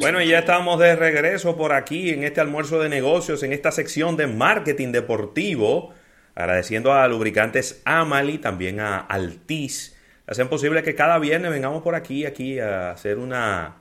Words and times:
Bueno, 0.00 0.22
y 0.22 0.28
ya 0.28 0.38
estamos 0.38 0.78
de 0.78 0.94
regreso 0.94 1.56
por 1.56 1.72
aquí 1.72 2.10
en 2.10 2.22
este 2.22 2.40
almuerzo 2.40 2.78
de 2.78 2.88
negocios, 2.88 3.42
en 3.42 3.52
esta 3.52 3.72
sección 3.72 4.16
de 4.16 4.28
marketing 4.28 4.92
deportivo, 4.92 5.92
agradeciendo 6.36 6.92
a 6.92 7.08
Lubricantes 7.08 7.82
Amali, 7.84 8.38
también 8.38 8.78
a 8.78 8.98
Altis, 9.00 9.96
hacen 10.28 10.48
posible 10.48 10.84
que 10.84 10.94
cada 10.94 11.18
viernes 11.18 11.50
vengamos 11.50 11.82
por 11.82 11.96
aquí, 11.96 12.26
aquí 12.26 12.60
a 12.60 12.92
hacer 12.92 13.18
una, 13.18 13.78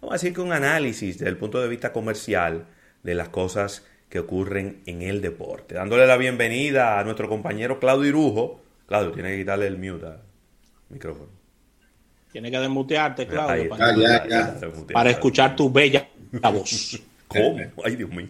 vamos 0.00 0.12
a 0.12 0.14
decir 0.14 0.32
que 0.32 0.40
un 0.40 0.52
análisis 0.52 1.18
desde 1.18 1.28
el 1.30 1.36
punto 1.36 1.60
de 1.60 1.68
vista 1.68 1.92
comercial 1.92 2.66
de 3.02 3.14
las 3.14 3.28
cosas 3.28 3.86
que 4.08 4.20
ocurren 4.20 4.80
en 4.86 5.02
el 5.02 5.20
deporte. 5.20 5.74
Dándole 5.74 6.06
la 6.06 6.16
bienvenida 6.16 6.98
a 6.98 7.04
nuestro 7.04 7.28
compañero 7.28 7.78
Claudio 7.78 8.08
Irujo. 8.08 8.62
Claudio, 8.86 9.12
tiene 9.12 9.32
que 9.32 9.38
quitarle 9.40 9.66
el 9.66 9.76
mute 9.76 10.06
al 10.06 10.22
micrófono. 10.88 11.37
Tiene 12.32 12.50
que 12.50 12.58
desmutearte, 12.58 13.26
Claudio, 13.26 13.70
para, 14.92 15.10
escuchar 15.10 15.56
tu 15.56 15.70
bella 15.70 16.08
voz. 16.52 17.00
¿Cómo? 17.28 17.58
Ay, 17.84 17.96
Dios 17.96 18.10
mío. 18.10 18.28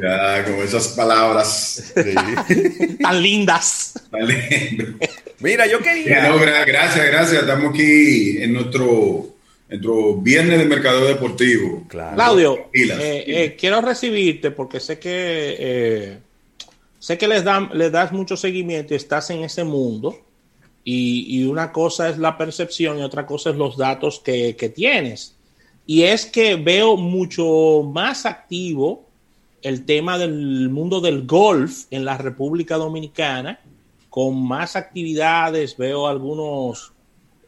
ya, 0.00 0.44
con 0.44 0.54
esas 0.54 0.88
palabras 0.88 1.92
tan 3.02 3.22
lindas. 3.22 3.94
Tan 4.10 4.26
lindas. 4.26 5.10
Mira, 5.40 5.66
yo 5.66 5.80
quería. 5.80 6.32
gracias, 6.66 7.06
gracias. 7.06 7.42
Estamos 7.42 7.74
aquí 7.74 8.42
en 8.42 8.52
nuestro, 8.54 9.26
nuestro 9.68 10.16
viernes 10.16 10.58
de 10.58 10.64
mercado 10.64 11.06
deportivo. 11.06 11.84
Claudio, 11.88 12.70
eh, 12.72 13.24
eh, 13.26 13.56
quiero 13.58 13.80
recibirte 13.80 14.50
porque 14.50 14.80
sé 14.80 14.98
que 14.98 15.56
eh, 15.58 16.18
sé 16.98 17.18
que 17.18 17.28
les, 17.28 17.44
dan, 17.44 17.70
les 17.74 17.90
das 17.90 18.12
mucho 18.12 18.36
seguimiento 18.36 18.94
y 18.94 18.96
estás 18.96 19.30
en 19.30 19.44
ese 19.44 19.64
mundo. 19.64 20.18
Y, 20.84 21.44
una 21.44 21.72
cosa 21.72 22.08
es 22.08 22.18
la 22.18 22.38
percepción 22.38 22.98
y 22.98 23.02
otra 23.02 23.26
cosa 23.26 23.50
es 23.50 23.56
los 23.56 23.76
datos 23.76 24.20
que, 24.20 24.72
tienes. 24.74 25.36
Y 25.86 26.02
es 26.02 26.26
que 26.26 26.56
veo 26.56 26.96
mucho 26.96 27.82
más 27.82 28.26
activo 28.26 29.04
el 29.62 29.84
tema 29.84 30.16
del 30.18 30.70
mundo 30.70 31.00
del 31.00 31.26
golf 31.26 31.84
en 31.90 32.04
la 32.04 32.16
República 32.16 32.76
Dominicana 32.76 33.60
con 34.08 34.42
más 34.42 34.74
actividades, 34.74 35.76
veo 35.76 36.08
algunos 36.08 36.92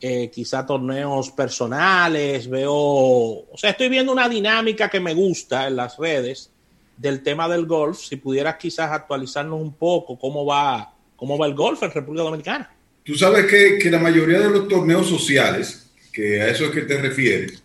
eh, 0.00 0.30
quizá 0.30 0.64
torneos 0.64 1.30
personales, 1.30 2.48
veo, 2.48 2.72
o 2.72 3.56
sea, 3.56 3.70
estoy 3.70 3.88
viendo 3.88 4.12
una 4.12 4.28
dinámica 4.28 4.88
que 4.88 5.00
me 5.00 5.14
gusta 5.14 5.66
en 5.66 5.76
las 5.76 5.96
redes 5.96 6.50
del 6.96 7.22
tema 7.22 7.48
del 7.48 7.66
golf. 7.66 8.00
Si 8.00 8.16
pudieras 8.16 8.56
quizás 8.56 8.92
actualizarnos 8.92 9.60
un 9.60 9.72
poco 9.72 10.18
cómo 10.18 10.44
va, 10.44 10.92
cómo 11.16 11.36
va 11.36 11.46
el 11.46 11.54
golf 11.54 11.82
en 11.82 11.90
República 11.90 12.24
Dominicana. 12.24 12.70
Tú 13.04 13.14
sabes 13.14 13.46
que, 13.46 13.78
que 13.78 13.90
la 13.90 13.98
mayoría 13.98 14.40
de 14.40 14.50
los 14.50 14.68
torneos 14.68 15.08
sociales, 15.08 15.86
que 16.12 16.40
a 16.40 16.48
eso 16.48 16.66
es 16.66 16.70
que 16.70 16.82
te 16.82 16.98
refieres, 16.98 17.62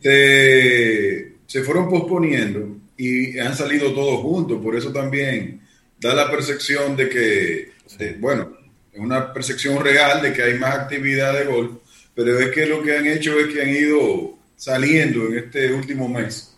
se, 0.00 1.32
se 1.46 1.62
fueron 1.62 1.88
posponiendo 1.88 2.76
y 2.96 3.38
han 3.38 3.54
salido 3.54 3.92
todos 3.92 4.20
juntos. 4.20 4.60
Por 4.62 4.76
eso 4.76 4.92
también 4.92 5.60
da 6.00 6.14
la 6.14 6.30
percepción 6.30 6.96
de 6.96 7.08
que 7.08 7.72
bueno, 8.18 8.56
es 8.92 9.00
una 9.00 9.32
percepción 9.32 9.82
real 9.82 10.22
de 10.22 10.32
que 10.32 10.42
hay 10.42 10.54
más 10.58 10.74
actividad 10.74 11.38
de 11.38 11.44
golf, 11.44 11.72
pero 12.14 12.38
es 12.38 12.50
que 12.50 12.66
lo 12.66 12.82
que 12.82 12.96
han 12.96 13.06
hecho 13.06 13.38
es 13.38 13.52
que 13.52 13.62
han 13.62 13.70
ido 13.70 14.34
saliendo 14.56 15.26
en 15.26 15.38
este 15.38 15.72
último 15.72 16.08
mes. 16.08 16.48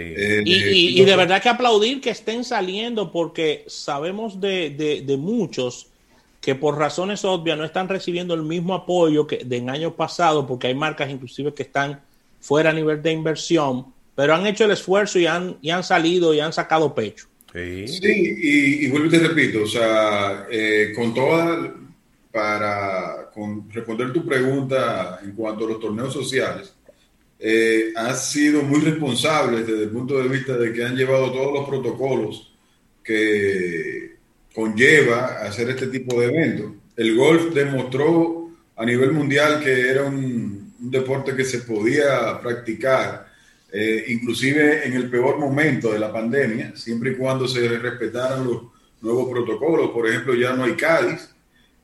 Eh, 0.00 0.42
y, 0.44 1.04
de 1.04 1.16
verdad 1.16 1.42
que 1.42 1.48
aplaudir 1.48 2.00
que 2.00 2.10
estén 2.10 2.44
saliendo 2.44 3.10
porque 3.10 3.64
sabemos 3.66 4.40
de, 4.40 5.16
muchos 5.18 5.88
que 6.40 6.54
por 6.54 6.78
razones 6.78 7.24
obvias 7.24 7.58
no 7.58 7.64
están 7.64 7.88
recibiendo 7.88 8.34
el 8.34 8.42
mismo 8.42 8.74
apoyo 8.74 9.26
que 9.26 9.38
de 9.44 9.56
en 9.56 9.70
años 9.70 9.94
pasados, 9.94 10.44
porque 10.46 10.68
hay 10.68 10.74
marcas 10.74 11.10
inclusive 11.10 11.52
que 11.52 11.64
están 11.64 12.00
fuera 12.40 12.70
a 12.70 12.72
nivel 12.72 13.02
de 13.02 13.12
inversión, 13.12 13.86
pero 14.14 14.34
han 14.34 14.46
hecho 14.46 14.64
el 14.64 14.70
esfuerzo 14.70 15.18
y 15.18 15.26
han, 15.26 15.58
y 15.60 15.70
han 15.70 15.82
salido 15.82 16.32
y 16.32 16.40
han 16.40 16.52
sacado 16.52 16.94
pecho. 16.94 17.26
Sí, 17.52 17.84
y, 18.06 18.88
vuelvo 18.90 19.06
y 19.06 19.10
te 19.10 19.18
repito, 19.20 19.62
o 19.62 19.66
sea, 19.66 20.46
eh, 20.50 20.92
con 20.94 21.14
toda, 21.14 21.74
para 22.30 23.30
responder 23.72 24.12
tu 24.12 24.24
pregunta 24.24 25.18
en 25.22 25.32
cuanto 25.32 25.64
a 25.64 25.68
los 25.68 25.80
torneos 25.80 26.12
sociales, 26.12 26.74
eh, 27.38 27.92
han 27.96 28.16
sido 28.16 28.62
muy 28.62 28.80
responsables 28.80 29.66
desde 29.66 29.84
el 29.84 29.90
punto 29.90 30.18
de 30.18 30.28
vista 30.28 30.56
de 30.56 30.72
que 30.72 30.84
han 30.84 30.96
llevado 30.96 31.32
todos 31.32 31.52
los 31.54 31.68
protocolos 31.68 32.52
que 33.02 33.97
conlleva 34.54 35.40
hacer 35.42 35.70
este 35.70 35.86
tipo 35.88 36.20
de 36.20 36.26
eventos. 36.26 36.72
El 36.96 37.16
golf 37.16 37.54
demostró 37.54 38.50
a 38.76 38.84
nivel 38.84 39.12
mundial 39.12 39.60
que 39.62 39.88
era 39.88 40.04
un 40.04 40.72
deporte 40.78 41.34
que 41.34 41.44
se 41.44 41.60
podía 41.60 42.40
practicar 42.40 43.28
eh, 43.70 44.06
inclusive 44.08 44.86
en 44.86 44.94
el 44.94 45.10
peor 45.10 45.38
momento 45.38 45.92
de 45.92 45.98
la 45.98 46.10
pandemia, 46.10 46.74
siempre 46.74 47.12
y 47.12 47.16
cuando 47.16 47.46
se 47.46 47.68
respetaran 47.68 48.46
los 48.46 48.62
nuevos 49.02 49.30
protocolos. 49.30 49.90
Por 49.90 50.08
ejemplo, 50.08 50.34
ya 50.34 50.54
no 50.54 50.64
hay 50.64 50.74
Cádiz. 50.74 51.28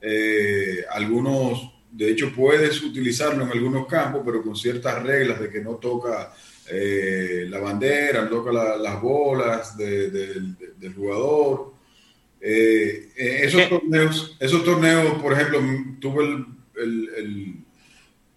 Eh, 0.00 0.84
algunos, 0.90 1.72
de 1.90 2.10
hecho, 2.10 2.32
puedes 2.34 2.82
utilizarlo 2.82 3.44
en 3.44 3.50
algunos 3.50 3.86
campos, 3.86 4.22
pero 4.24 4.42
con 4.42 4.56
ciertas 4.56 5.02
reglas 5.02 5.40
de 5.40 5.50
que 5.50 5.60
no 5.60 5.74
toca 5.74 6.32
eh, 6.70 7.46
la 7.50 7.58
bandera, 7.58 8.22
no 8.22 8.30
toca 8.30 8.50
las 8.52 9.02
bolas 9.02 9.76
del 9.76 10.94
jugador. 10.96 11.73
Esos, 12.44 13.68
torneos, 13.68 14.36
esos 14.38 14.64
torneos, 14.64 15.22
por 15.22 15.32
ejemplo, 15.32 15.60
tuve 16.00 16.44
el 16.76 17.64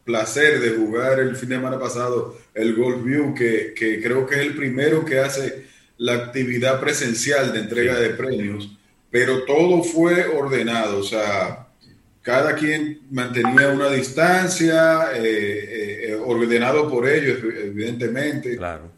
placer 0.08 0.62
de 0.62 0.70
jugar 0.70 1.20
el 1.20 1.36
fin 1.36 1.50
de 1.50 1.56
semana 1.56 1.78
pasado 1.78 2.38
el 2.56 2.74
Golf 2.76 3.04
View, 3.04 3.36
que, 3.36 3.74
creo 4.02 4.26
que 4.26 4.36
es 4.36 4.42
el 4.42 4.56
primero 4.56 5.04
que 5.04 5.20
hace 5.20 5.66
la 5.98 6.14
actividad 6.14 6.80
presencial 6.80 7.52
de 7.52 7.60
entrega 7.60 8.00
de 8.00 8.12
premios, 8.12 8.76
pero 9.12 9.44
todo 9.44 9.84
fue 9.84 10.26
ordenado, 10.26 11.00
o 11.00 11.04
sea, 11.04 11.68
cada 12.22 12.56
quien 12.56 13.02
mantenía 13.12 13.68
una 13.70 13.90
distancia, 13.90 15.12
eh, 15.14 15.22
eh, 15.24 16.00
eh, 16.10 16.16
ordenado 16.16 16.90
por 16.90 17.08
ellos, 17.08 17.40
evidentemente. 17.44 18.56
Claro. 18.56 18.90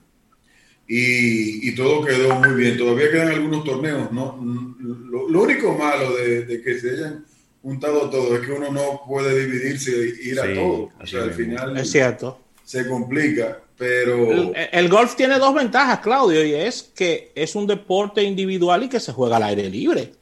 Y, 0.91 1.71
todo 1.75 2.03
quedó 2.03 2.35
muy 2.35 2.55
bien. 2.55 2.77
Todavía 2.77 3.11
quedan 3.11 3.27
algunos 3.27 3.63
torneos. 3.63 4.11
¿no? 4.11 4.39
Lo, 4.81 5.41
único 5.41 5.77
malo 5.77 6.15
de, 6.17 6.45
de 6.45 6.61
que 6.63 6.79
se 6.79 6.89
hayan 6.89 7.25
juntado 7.61 8.09
todo, 8.09 8.35
es 8.35 8.45
que 8.45 8.51
uno 8.51 8.71
no 8.71 9.01
puede 9.07 9.45
dividirse 9.45 9.91
e 9.91 10.29
ir 10.29 10.39
a 10.39 10.53
todo. 10.53 10.89
O 10.99 11.05
sea, 11.05 11.23
al 11.23 11.33
final 11.33 11.77
es 11.77 11.91
cierto. 11.91 12.39
se 12.63 12.87
complica, 12.87 13.59
pero... 13.77 14.53
El, 14.55 14.89
golf 14.89 15.15
tiene 15.15 15.37
dos 15.37 15.53
ventajas, 15.53 15.99
Claudio, 15.99 16.43
y 16.43 16.53
es 16.53 16.91
que 16.95 17.31
es 17.35 17.55
un 17.55 17.67
deporte 17.67 18.23
individual 18.23 18.83
y 18.83 18.89
que 18.89 18.99
se 18.99 19.11
juega 19.11 19.37
al 19.37 19.43
aire 19.43 19.69
libre. 19.69 20.13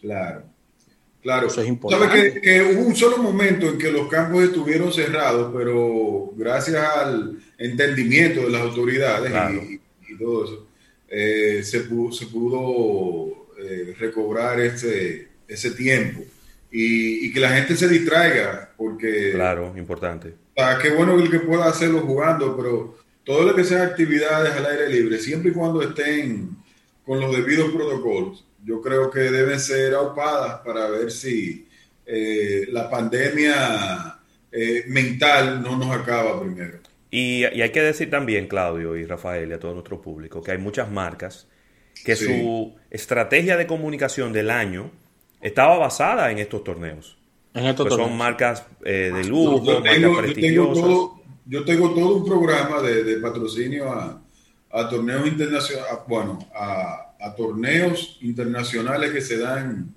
Claro. 0.00 0.42
Claro, 1.22 1.46
eso 1.46 1.62
es 1.62 1.68
importante. 1.68 2.06
¿Sabe 2.06 2.40
que, 2.42 2.62
hubo 2.62 2.86
un 2.86 2.94
solo 2.94 3.16
momento 3.16 3.66
en 3.66 3.78
que 3.78 3.90
los 3.90 4.08
campos 4.08 4.44
estuvieron 4.44 4.92
cerrados, 4.92 5.54
pero 5.56 6.32
gracias 6.36 6.84
al 6.84 7.38
entendimiento 7.56 8.42
de 8.42 8.50
las 8.50 8.60
autoridades 8.60 9.32
y, 9.32 9.80
todo 10.18 10.44
eso, 10.44 10.66
eh, 11.08 11.62
se 11.62 11.80
pudo, 11.80 12.12
se 12.12 12.26
pudo 12.26 13.48
eh, 13.58 13.94
recobrar 13.98 14.60
ese, 14.60 15.28
ese 15.46 15.70
tiempo 15.72 16.22
y, 16.76 17.32
que 17.32 17.40
la 17.40 17.50
gente 17.50 17.76
se 17.76 17.88
distraiga, 17.88 18.72
porque... 18.76 19.30
Claro, 19.32 19.72
importante. 19.76 20.34
Ah, 20.56 20.76
qué 20.82 20.90
bueno 20.90 21.18
el 21.18 21.30
que 21.30 21.38
pueda 21.38 21.66
hacerlo 21.66 22.00
jugando, 22.00 22.56
pero 22.56 22.98
todo 23.22 23.44
lo 23.44 23.54
que 23.54 23.64
sea 23.64 23.84
actividades 23.84 24.52
al 24.54 24.66
aire 24.66 24.88
libre, 24.88 25.18
siempre 25.18 25.50
y 25.50 25.54
cuando 25.54 25.82
estén 25.82 26.56
con 27.06 27.20
los 27.20 27.34
debidos 27.34 27.70
protocolos, 27.72 28.44
yo 28.64 28.80
creo 28.80 29.10
que 29.10 29.20
deben 29.20 29.60
ser 29.60 29.94
aupadas 29.94 30.60
para 30.64 30.88
ver 30.88 31.12
si 31.12 31.68
eh, 32.06 32.66
la 32.70 32.90
pandemia 32.90 34.18
eh, 34.50 34.84
mental 34.88 35.62
no 35.62 35.76
nos 35.76 35.90
acaba 35.90 36.40
primero. 36.40 36.78
Y, 37.16 37.44
hay 37.44 37.70
que 37.70 37.80
decir 37.80 38.10
también, 38.10 38.48
Claudio 38.48 38.96
y 38.96 39.04
Rafael, 39.04 39.48
y 39.48 39.52
a 39.52 39.60
todo 39.60 39.72
nuestro 39.72 40.02
público, 40.02 40.42
que 40.42 40.50
hay 40.50 40.58
muchas 40.58 40.90
marcas 40.90 41.46
que 42.04 42.16
su 42.16 42.74
estrategia 42.90 43.56
de 43.56 43.68
comunicación 43.68 44.32
del 44.32 44.50
año 44.50 44.90
estaba 45.40 45.78
basada 45.78 46.32
en 46.32 46.38
estos 46.40 46.64
torneos. 46.64 47.16
En 47.54 47.66
estos 47.66 47.86
pues 47.86 48.00
Son 48.00 48.16
marcas 48.16 48.66
eh, 48.84 49.12
de 49.14 49.24
lujo, 49.28 49.80
marcas 49.80 50.18
prestigiosas. 50.18 50.84
Yo 51.46 51.64
tengo, 51.64 51.94
todo, 51.94 52.16
un 52.16 52.24
programa 52.24 52.82
de, 52.82 53.16
patrocinio 53.18 53.92
a, 53.92 54.20
torneos 54.90 55.28
internacionales, 55.28 55.98
bueno, 56.08 56.40
a, 56.52 57.32
torneos 57.36 58.18
internacionales 58.22 59.12
que 59.12 59.20
se 59.20 59.38
dan, 59.38 59.94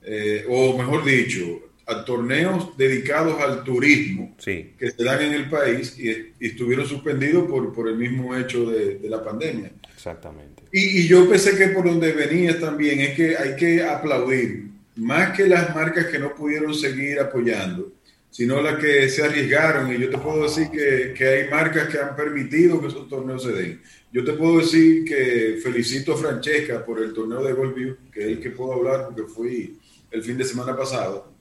eh, 0.00 0.46
o 0.48 0.78
mejor 0.78 1.04
dicho, 1.04 1.65
a 1.86 2.04
torneos 2.04 2.76
dedicados 2.76 3.40
al 3.40 3.62
turismo 3.62 4.36
que 4.44 4.74
se 4.78 5.04
dan 5.04 5.22
en 5.22 5.34
el 5.34 5.48
país 5.48 5.96
y, 5.98 6.34
estuvieron 6.44 6.86
suspendidos 6.86 7.48
por, 7.48 7.72
por, 7.72 7.88
el 7.88 7.96
mismo 7.96 8.34
hecho 8.36 8.68
de, 8.70 8.98
de 8.98 9.08
la 9.08 9.22
pandemia. 9.22 9.70
Exactamente. 9.94 10.64
Y, 10.72 11.06
yo 11.06 11.28
pensé 11.28 11.56
que 11.56 11.68
por 11.68 11.84
donde 11.84 12.12
venía 12.12 12.58
también 12.58 13.00
es 13.00 13.14
que 13.14 13.36
hay 13.36 13.56
que 13.56 13.82
aplaudir, 13.82 14.68
más 14.96 15.36
que 15.36 15.46
las 15.46 15.74
marcas 15.74 16.06
que 16.06 16.18
no 16.18 16.34
pudieron 16.34 16.74
seguir 16.74 17.20
apoyando, 17.20 17.92
sino 18.30 18.60
las 18.60 18.78
que 18.78 19.08
se 19.08 19.24
arriesgaron. 19.24 19.92
Y 19.92 19.98
yo 19.98 20.10
te 20.10 20.18
puedo 20.18 20.42
decir 20.42 20.68
que, 20.70 21.14
que, 21.16 21.26
hay 21.26 21.48
marcas 21.48 21.88
que 21.88 21.98
han 21.98 22.16
permitido 22.16 22.80
que 22.80 22.88
esos 22.88 23.08
torneos 23.08 23.42
se 23.44 23.52
den. 23.52 23.80
Yo 24.12 24.24
te 24.24 24.32
puedo 24.32 24.58
decir 24.58 25.04
que 25.04 25.58
felicito 25.62 26.14
a 26.14 26.16
Francesca 26.16 26.84
por 26.84 27.00
el 27.00 27.12
torneo 27.12 27.42
de 27.44 27.52
Goldview, 27.52 27.96
que 28.12 28.20
es 28.20 28.26
el 28.26 28.40
que 28.40 28.50
puedo 28.50 28.74
hablar 28.74 29.06
porque 29.06 29.22
fui 29.22 29.78
el 30.10 30.22
fin 30.22 30.36
de 30.36 30.44
semana 30.44 30.76
pasado. 30.76 31.35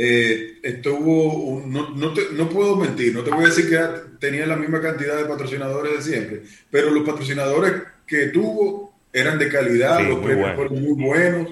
Eh, 0.00 0.58
estuvo, 0.62 1.60
no, 1.66 1.90
no, 1.90 2.14
no, 2.32 2.48
puedo 2.48 2.76
mentir, 2.76 3.12
no 3.12 3.24
te 3.24 3.30
voy 3.30 3.46
a 3.46 3.48
decir 3.48 3.68
que 3.68 3.80
tenía 4.20 4.46
la 4.46 4.54
misma 4.54 4.80
cantidad 4.80 5.16
de 5.16 5.24
patrocinadores 5.24 5.96
de 5.96 6.12
siempre, 6.12 6.42
pero 6.70 6.92
los 6.92 7.04
patrocinadores 7.04 7.82
que 8.06 8.28
tuvo 8.28 8.94
eran 9.12 9.40
de 9.40 9.48
calidad, 9.48 10.00
los 10.08 10.20
premios 10.20 10.54
fueron 10.54 10.80
muy 10.80 11.02
buenos. 11.02 11.48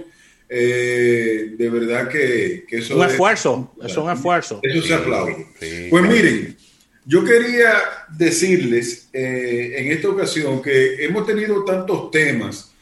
Eh, 0.49 1.55
de 1.59 1.71
verdad 1.71 2.09
que, 2.09 2.65
que 2.69 2.77
eso 2.79 2.97
un 2.97 3.05
esfuerzo, 3.05 3.75
es 3.83 3.97
un 3.97 4.13
esfuerzo. 4.13 4.61
Eso 4.63 4.81
se 4.81 4.95
aplaude. 4.95 5.49
Pues 5.91 6.05
miren, 6.05 6.57
yo 7.05 7.25
quería 7.25 7.73
decirles 8.17 9.09
eh, 9.13 9.75
en 9.79 9.91
esta 9.91 10.09
ocasión 10.09 10.63
que 10.63 11.05
hemos 11.05 11.27
tenido 11.27 11.65
tantos 11.65 12.13
temas 12.13 12.76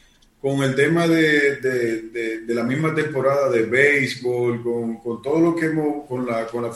con 0.45 0.61
el 0.61 0.75
tema 0.75 1.07
de, 1.07 1.55
de, 1.55 2.41
de, 2.41 2.53
la 2.53 2.61
misma 2.61 2.93
temporada 2.93 3.49
de 3.49 3.63
béisbol, 3.63 4.61
con, 4.61 4.97
con, 4.97 5.19
todo 5.19 5.39
lo 5.39 5.55
que 5.55 5.65
hemos, 5.65 6.07
con 6.07 6.23
la, 6.23 6.45
con 6.45 6.61
la, 6.61 6.71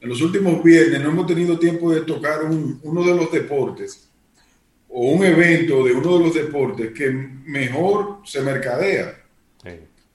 en 0.00 0.08
los 0.08 0.22
últimos 0.22 0.62
viernes 0.62 1.00
no 1.00 1.08
hemos 1.08 1.26
tenido 1.26 1.58
tiempo 1.58 1.90
de 1.92 2.02
tocar 2.02 2.44
un, 2.44 2.78
uno 2.84 3.02
de 3.02 3.16
los 3.16 3.32
deportes 3.32 4.08
o 4.88 5.10
un 5.10 5.24
evento 5.24 5.84
de 5.84 5.92
uno 5.92 6.18
de 6.18 6.24
los 6.24 6.34
deportes 6.34 6.92
que 6.92 7.10
mejor 7.10 8.18
se 8.24 8.42
mercadea 8.42 9.20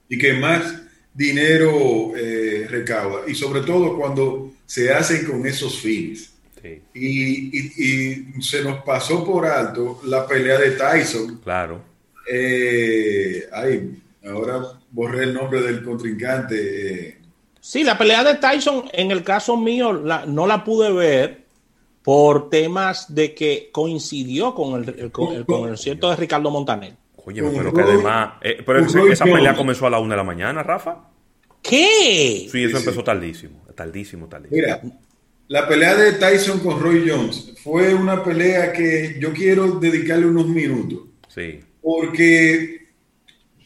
y 0.08 0.18
que 0.18 0.32
más 0.32 0.82
dinero 1.14 2.14
eh, 2.16 2.66
recauda. 2.70 3.24
Y 3.28 3.36
sobre 3.36 3.60
todo 3.60 3.98
cuando 3.98 4.54
se 4.66 4.94
hacen 4.94 5.26
con 5.26 5.46
esos 5.46 5.82
fines. 5.82 6.32
Y, 6.94 7.58
y, 7.58 8.42
se 8.42 8.64
nos 8.64 8.86
pasó 8.86 9.26
por 9.26 9.46
alto 9.46 10.00
la 10.06 10.26
pelea 10.26 10.58
de 10.58 10.72
Tyson. 10.72 11.42
Claro. 11.44 11.95
Eh, 12.32 13.48
ay, 13.52 14.02
ahora 14.28 14.62
borré 14.92 15.24
el 15.24 15.34
nombre 15.34 15.62
del 15.62 15.84
contrincante. 15.84 17.10
Eh. 17.10 17.18
Sí, 17.60 17.84
la 17.84 17.98
pelea 17.98 18.24
de 18.24 18.36
Tyson, 18.36 18.86
en 18.94 19.12
el 19.12 19.24
caso 19.24 19.58
mío, 19.58 19.94
la, 19.94 20.26
no 20.26 20.48
la 20.48 20.64
pude 20.64 20.92
ver 20.92 21.46
por 22.04 22.50
temas 22.50 23.14
de 23.14 23.34
que 23.34 23.70
coincidió 23.72 24.54
con 24.54 24.84
el, 24.84 25.12
con, 25.12 25.34
el 25.34 25.46
concierto 25.46 26.10
de 26.10 26.16
Ricardo 26.16 26.52
Montaner. 26.52 26.94
Oye, 27.26 27.42
pero 27.42 27.74
que 27.74 27.82
además. 27.82 28.34
Eh, 28.42 28.62
pero 28.64 28.86
esa, 29.12 29.26
pelea 29.26 29.56
comenzó 29.56 29.88
a 29.88 29.90
la 29.90 30.00
una 30.00 30.14
de 30.14 30.18
la 30.18 30.24
mañana, 30.24 30.62
Rafa. 30.62 31.10
¿Qué? 31.64 32.48
Sí, 32.52 32.64
eso 32.64 32.78
empezó 32.78 33.04
tardísimo. 33.04 33.64
Tardísimo, 33.74 34.28
tardísimo. 34.28 34.56
Mira, 34.56 34.82
la 35.48 35.68
pelea 35.68 35.96
de 35.96 36.14
Tyson 36.14 36.60
con 36.60 36.80
Roy 36.80 37.10
Jones 37.10 37.54
fue 37.64 37.96
una 37.96 38.24
pelea 38.24 38.72
que 38.72 39.18
yo 39.20 39.34
quiero 39.34 39.80
dedicarle 39.80 40.28
unos 40.28 40.48
minutos. 40.48 41.00
Sí. 41.28 41.60
Porque 41.86 42.88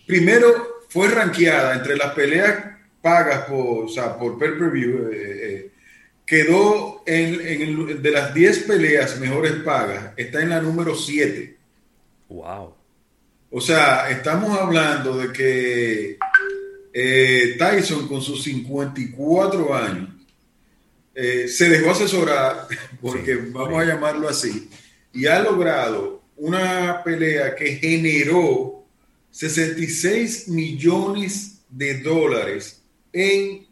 primero 0.05 0.81
fue 0.89 1.07
rankeada 1.07 1.73
entre 1.73 1.95
las 1.95 2.13
peleas 2.13 2.65
pagas 3.01 3.45
por, 3.45 3.85
o 3.85 3.87
sea, 3.87 4.17
por 4.17 4.37
pay-per-view. 4.37 5.09
Eh, 5.09 5.15
eh, 5.15 5.71
quedó 6.25 7.01
en, 7.05 7.39
en 7.39 8.01
de 8.01 8.11
las 8.11 8.33
10 8.33 8.63
peleas 8.63 9.17
mejores 9.21 9.53
pagas, 9.63 10.11
está 10.17 10.41
en 10.41 10.49
la 10.49 10.61
número 10.61 10.95
7. 10.95 11.55
Wow. 12.27 12.75
O 13.51 13.61
sea, 13.61 14.09
estamos 14.09 14.59
hablando 14.59 15.17
de 15.17 15.31
que 15.31 16.17
eh, 16.91 17.55
Tyson 17.57 18.05
con 18.05 18.21
sus 18.21 18.43
54 18.43 19.73
años 19.73 20.09
se 21.15 21.69
dejó 21.69 21.91
asesorar, 21.91 22.67
porque 23.01 23.35
vamos 23.35 23.81
a 23.81 23.85
llamarlo 23.85 24.27
así, 24.27 24.69
y 25.13 25.25
ha 25.25 25.39
logrado 25.41 26.18
una 26.39 27.03
pelea 27.03 27.55
que 27.55 27.75
generó 27.75 28.85
66 29.31 30.47
millones 30.47 31.61
de 31.69 31.99
dólares 31.99 32.81
en 33.13 33.67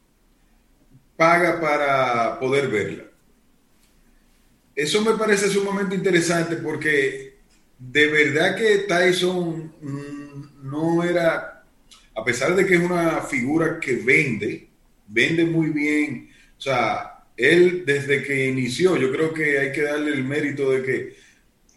paga 1.15 1.59
para 1.59 2.39
poder 2.39 2.67
verla. 2.67 3.03
Eso 4.75 5.01
me 5.01 5.17
parece 5.17 5.49
sumamente 5.49 5.95
interesante 5.95 6.57
porque 6.57 7.37
de 7.79 8.07
verdad 8.07 8.55
que 8.55 8.79
Tyson 8.79 9.73
mm, 9.81 10.69
no 10.69 11.03
era, 11.03 11.63
a 12.15 12.23
pesar 12.23 12.55
de 12.55 12.65
que 12.65 12.75
es 12.75 12.81
una 12.81 13.21
figura 13.21 13.79
que 13.79 13.95
vende, 13.95 14.67
vende 15.07 15.45
muy 15.45 15.69
bien, 15.69 16.29
o 16.57 16.61
sea, 16.61 17.23
él 17.35 17.83
desde 17.85 18.23
que 18.23 18.47
inició, 18.47 18.97
yo 18.97 19.11
creo 19.11 19.33
que 19.33 19.59
hay 19.59 19.71
que 19.71 19.83
darle 19.83 20.11
el 20.11 20.23
mérito 20.23 20.71
de 20.71 20.83
que 20.83 21.26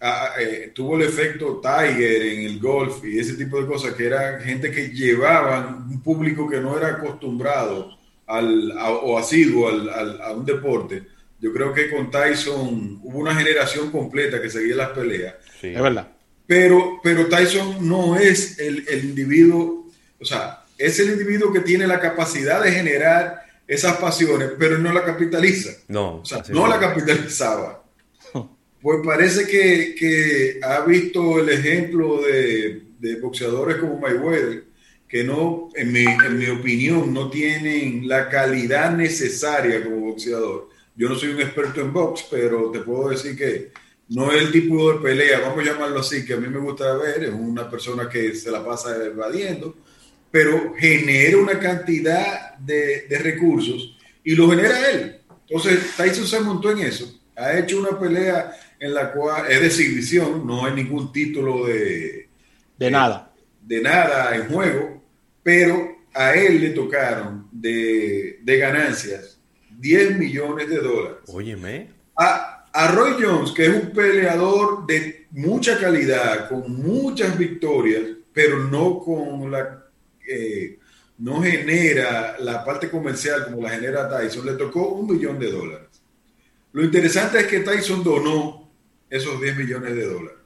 ah, 0.01 0.31
eh, 0.39 0.73
tuvo 0.75 0.97
el 0.97 1.03
efecto 1.03 1.61
Tiger 1.61 2.23
en 2.23 2.43
el 2.43 2.59
golf 2.59 3.05
y 3.05 3.19
ese 3.19 3.35
tipo 3.35 3.61
de 3.61 3.67
cosas, 3.67 3.95
que 3.95 4.07
era 4.07 4.41
gente 4.41 4.71
que 4.71 4.89
llevaban 4.89 5.89
un 5.91 6.03
público 6.03 6.49
que 6.49 6.61
no 6.61 6.77
era 6.77 6.89
acostumbrado 6.89 7.99
al, 8.27 8.73
o 8.79 9.19
asiduo 9.19 9.69
al, 9.69 10.21
a 10.21 10.33
un 10.33 10.45
deporte. 10.45 11.03
Yo 11.41 11.53
creo 11.53 11.73
que 11.73 11.89
con 11.91 12.11
Tyson 12.11 13.01
hubo 13.03 13.19
una 13.19 13.35
generación 13.35 13.91
completa 13.91 14.43
que 14.43 14.51
seguía 14.51 14.77
las 14.77 14.91
peleas 14.91 15.35
es 15.69 15.83
verdad. 15.83 16.09
Pero, 16.47 17.01
pero 17.03 17.27
Tyson 17.27 17.89
no 17.89 18.17
es 18.17 18.59
el, 18.59 18.85
el, 18.89 19.05
individuo, 19.05 19.89
o 20.21 20.25
sea, 20.25 20.65
es 20.77 20.99
el 20.99 21.11
individuo 21.11 21.53
que 21.53 21.61
tiene 21.61 21.87
la 21.87 22.01
capacidad 22.01 22.63
de 22.63 22.73
generar 22.73 23.43
esas 23.69 23.99
pasiones, 23.99 24.51
pero 24.59 24.79
no 24.79 24.93
la 24.93 25.05
capitaliza. 25.05 25.71
No. 25.89 26.17
O 26.17 26.25
sea, 26.25 26.43
no 26.49 26.67
la 26.67 26.81
capitalizaba. 26.81 27.80
Pues 28.83 29.01
parece 29.05 29.47
que, 29.47 30.59
ha 30.63 30.81
visto 30.87 31.39
el 31.39 31.51
ejemplo 31.51 32.23
de, 32.23 32.83
de, 32.99 33.17
boxeadores 33.21 33.77
como 33.77 33.99
Mayweather, 33.99 34.65
que 35.11 35.25
no, 35.25 35.69
en 35.75 35.93
mi, 35.93 36.47
opinión, 36.47 37.13
no 37.13 37.29
tienen 37.29 38.07
la 38.09 38.29
calidad 38.29 38.97
necesaria 38.97 39.83
como 39.83 40.13
boxeador. 40.13 40.69
Yo 40.95 41.09
no 41.09 41.17
soy 41.17 41.31
un 41.31 41.41
experto 41.41 41.81
en 41.81 41.93
box, 41.93 42.27
pero 42.31 42.71
te 42.71 42.81
puedo 42.81 43.11
decir 43.11 43.37
que 43.37 43.73
no 44.11 44.31
es 44.33 44.43
el 44.43 44.53
tipo 44.53 44.93
de 44.93 45.01
pelea, 45.01 45.41
vamos 45.41 45.59
a 45.61 45.73
llamarlo 45.73 46.01
así, 46.01 46.25
que 46.25 46.35
a 46.35 46.37
mí 46.37 46.49
me 46.49 46.61
gusta 46.61 46.97
ver, 46.97 47.25
es 47.25 47.31
una 47.33 47.69
persona 47.69 48.09
que 48.09 48.35
se 48.35 48.51
la 48.51 48.65
pasa 48.65 49.05
evadiendo, 49.05 49.77
pero 50.31 50.75
genera 50.79 51.39
una 51.39 51.59
cantidad 51.59 52.57
de, 52.59 53.07
recursos 53.21 53.97
y 54.23 54.37
lo 54.37 54.49
genera 54.51 54.91
él. 54.91 55.21
Entonces, 55.49 55.97
Tyson 55.97 56.27
se 56.27 56.41
montó 56.41 56.71
en 56.71 56.79
eso, 56.79 57.21
ha 57.35 57.59
hecho 57.59 57.81
una 57.81 57.99
pelea 57.99 58.53
en 58.81 58.95
la 58.95 59.13
cual 59.13 59.51
es 59.51 59.61
de 59.61 59.67
exhibición, 59.67 60.47
no 60.47 60.65
hay 60.65 60.73
ningún 60.73 61.13
título 61.13 61.67
de... 61.67 62.29
De 62.79 62.91
nada. 62.91 63.33
De 63.61 63.81
nada 63.83 64.35
en 64.35 64.49
juego, 64.49 65.03
pero 65.43 65.99
a 66.15 66.35
él 66.35 66.61
le 66.61 66.71
tocaron 66.71 67.47
de, 67.53 68.41
de 68.43 68.57
ganancias 68.57 69.39
10 69.79 70.19
millones 70.19 70.69
de 70.69 70.79
dólares. 70.79 71.19
Óyeme. 71.29 71.91
A, 72.17 72.67
a 72.73 72.89
Roy 72.89 73.17
Jones, 73.21 73.53
que 73.53 73.67
es 73.67 73.83
un 73.83 73.91
peleador 73.91 74.87
de 74.87 75.27
mucha 75.31 75.79
calidad, 75.79 76.49
con 76.49 76.83
muchas 76.83 77.37
victorias, 77.39 78.03
pero 78.33 78.65
no 78.65 78.99
con 78.99 79.51
la 79.51 79.85
eh, 80.27 80.79
no 81.19 81.43
genera 81.43 82.37
la 82.39 82.65
parte 82.65 82.89
comercial 82.89 83.45
como 83.45 83.63
la 83.63 83.71
genera 83.71 84.09
Tyson, 84.09 84.47
le 84.47 84.53
tocó 84.55 84.89
un 84.89 85.15
millón 85.15 85.39
de 85.39 85.51
dólares. 85.51 85.89
Lo 86.73 86.83
interesante 86.83 87.41
es 87.41 87.47
que 87.47 87.61
Tyson 87.61 88.03
donó 88.03 88.60
esos 89.11 89.41
10 89.41 89.57
millones 89.57 89.95
de 89.95 90.05
dólares. 90.07 90.39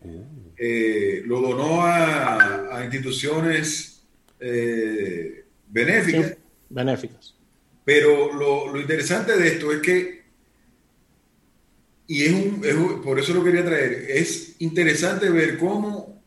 Uh. 0.00 0.22
Eh, 0.56 1.22
lo 1.26 1.40
donó 1.40 1.82
a, 1.82 2.80
instituciones 2.84 4.02
eh, 4.40 5.44
benéficas. 5.68 6.36
benéficas. 6.68 7.34
Pero 7.84 8.32
lo, 8.32 8.72
lo 8.72 8.80
interesante 8.80 9.36
de 9.36 9.48
esto 9.48 9.72
es 9.72 9.80
que 9.80 10.24
y 12.06 12.24
es 12.24 12.32
un, 12.32 13.02
por 13.02 13.18
eso 13.18 13.32
lo 13.32 13.42
quería 13.42 13.64
traer, 13.64 14.06
es 14.10 14.56
interesante 14.58 15.30
ver 15.30 15.58
cómo 15.58 16.22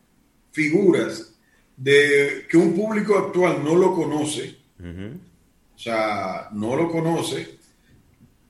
figuras 0.50 1.34
de 1.76 2.46
que 2.48 2.56
un 2.56 2.74
público 2.74 3.16
actual 3.16 3.62
no 3.62 3.76
lo 3.76 3.94
conoce, 3.94 4.56
o 4.80 5.78
sea, 5.78 6.48
no 6.52 6.74
lo 6.74 6.90
conoce, 6.90 7.58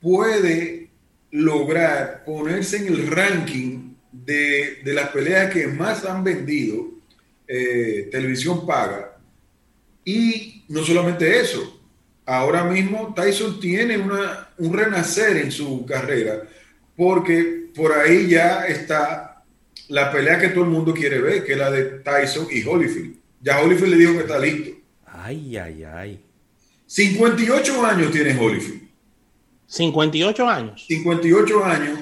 puede 0.01 0.88
lograr 1.31 2.25
ponerse 2.25 2.79
en 2.79 2.87
el 2.87 3.07
ranking 3.09 3.95
de, 4.13 4.81
de 4.85 4.95
las 4.95 5.09
peleas 5.11 5.53
que 5.53 5.67
más 5.67 6.05
han 6.05 6.25
vendido 6.25 6.91
eh, 7.47 8.09
televisión 8.11 8.67
paga. 8.67 9.17
Y 10.05 10.65
no 10.69 10.85
solamente 10.85 11.41
eso, 11.41 11.83
ahora 12.27 12.65
mismo 12.65 13.15
Tyson 13.15 13.61
tiene 13.61 13.99
una, 13.99 14.51
un 14.59 14.73
renacer 14.73 15.37
en 15.39 15.51
su 15.51 15.85
carrera 15.87 16.43
porque 16.97 17.69
por 17.75 17.93
ahí 17.93 18.29
ya 18.29 18.67
está 18.67 19.45
la 19.89 20.11
pelea 20.11 20.39
que 20.39 20.49
todo 20.49 20.65
el 20.65 20.71
mundo 20.71 20.93
quiere 20.93 21.21
ver, 21.21 21.45
que 21.45 21.53
es 21.53 21.59
la 21.59 21.71
de 21.71 21.85
Tyson 22.01 22.49
y 22.51 22.65
Holyfield. 22.65 23.17
Ya 23.41 23.61
Holyfield 23.61 23.93
le 23.93 23.97
dijo 23.97 24.13
que 24.15 24.21
está 24.21 24.39
listo. 24.39 24.71
Ay, 25.07 25.57
ay, 25.57 25.85
ay. 25.85 26.21
58 26.87 27.87
años 27.87 28.11
tiene 28.11 28.37
Holyfield. 28.37 28.88
58 29.69 30.49
años. 30.49 30.85
58 30.89 31.65
años, 31.65 31.99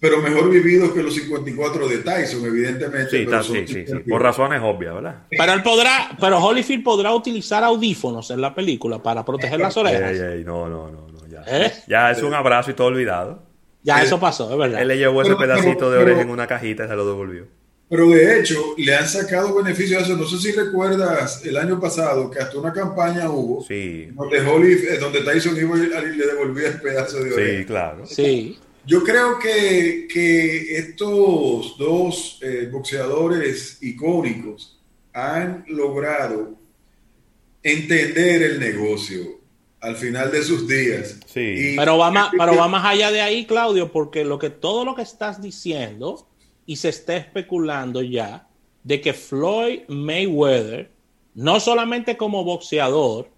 pero 0.00 0.20
mejor 0.20 0.50
vividos 0.50 0.92
que 0.92 1.02
los 1.02 1.14
54 1.14 1.88
de 1.88 1.98
Tyson, 1.98 2.44
evidentemente. 2.44 3.24
Sí, 3.42 3.66
sí, 3.66 3.86
sí, 3.86 3.94
por 4.08 4.22
razones 4.22 4.60
obvias, 4.62 4.94
¿verdad? 4.94 5.22
Pero 5.30 5.52
él 5.52 5.62
podrá, 5.62 6.16
pero 6.18 6.38
Holyfield 6.38 6.82
podrá 6.82 7.12
utilizar 7.12 7.62
audífonos 7.62 8.30
en 8.30 8.40
la 8.40 8.54
película 8.54 9.02
para 9.02 9.24
proteger 9.24 9.60
las 9.60 9.76
orejas. 9.76 10.12
no, 10.44 10.68
no, 10.68 10.90
no, 10.90 11.06
no, 11.08 11.26
ya. 11.28 11.44
¿Eh? 11.46 11.72
Ya 11.86 12.10
es 12.10 12.22
un 12.22 12.34
abrazo 12.34 12.70
y 12.70 12.74
todo 12.74 12.88
olvidado. 12.88 13.42
Ya, 13.84 14.02
eso 14.02 14.18
pasó, 14.18 14.50
es 14.50 14.58
verdad. 14.58 14.80
Él 14.80 14.88
le 14.88 14.96
llevó 14.96 15.22
ese 15.22 15.36
pedacito 15.36 15.90
de 15.90 15.98
oreja 15.98 16.22
en 16.22 16.30
una 16.30 16.46
cajita 16.46 16.84
y 16.84 16.88
se 16.88 16.96
lo 16.96 17.06
devolvió. 17.06 17.46
Pero 17.92 18.08
de 18.08 18.40
hecho, 18.40 18.74
le 18.78 18.94
han 18.94 19.06
sacado 19.06 19.54
beneficio 19.54 19.98
a 19.98 20.00
eso. 20.00 20.16
No 20.16 20.26
sé 20.26 20.38
si 20.38 20.52
recuerdas 20.52 21.44
el 21.44 21.58
año 21.58 21.78
pasado 21.78 22.30
que 22.30 22.38
hasta 22.38 22.56
una 22.56 22.72
campaña 22.72 23.28
hubo 23.28 23.66
donde, 24.14 24.38
eh, 24.38 24.98
donde 24.98 25.20
Tyson 25.20 25.54
iba 25.58 25.76
y 25.76 26.16
le 26.16 26.26
devolvía 26.26 26.68
el 26.68 26.80
pedazo 26.80 27.22
de 27.22 27.34
oreja. 27.34 27.58
Sí, 27.58 27.66
claro. 27.66 28.06
Sí. 28.06 28.58
Yo 28.86 29.04
creo 29.04 29.38
que, 29.38 30.08
que 30.10 30.78
estos 30.78 31.76
dos 31.76 32.38
eh, 32.40 32.70
boxeadores 32.72 33.76
icónicos 33.82 34.80
han 35.12 35.62
logrado 35.68 36.54
entender 37.62 38.42
el 38.42 38.58
negocio 38.58 39.38
al 39.82 39.96
final 39.96 40.32
de 40.32 40.42
sus 40.42 40.66
días. 40.66 41.18
Sí. 41.26 41.74
pero, 41.76 41.98
va 41.98 42.10
más, 42.10 42.30
pero 42.38 42.56
va 42.56 42.68
más 42.68 42.86
allá 42.86 43.12
de 43.12 43.20
ahí, 43.20 43.44
Claudio, 43.44 43.92
porque 43.92 44.24
lo 44.24 44.38
que, 44.38 44.48
todo 44.48 44.86
lo 44.86 44.94
que 44.94 45.02
estás 45.02 45.42
diciendo 45.42 46.31
y 46.72 46.76
se 46.76 46.88
está 46.88 47.16
especulando 47.16 48.00
ya 48.00 48.48
de 48.82 49.02
que 49.02 49.12
Floyd 49.12 49.80
Mayweather, 49.88 50.90
no 51.34 51.60
solamente 51.60 52.16
como 52.16 52.44
boxeador, 52.44 53.28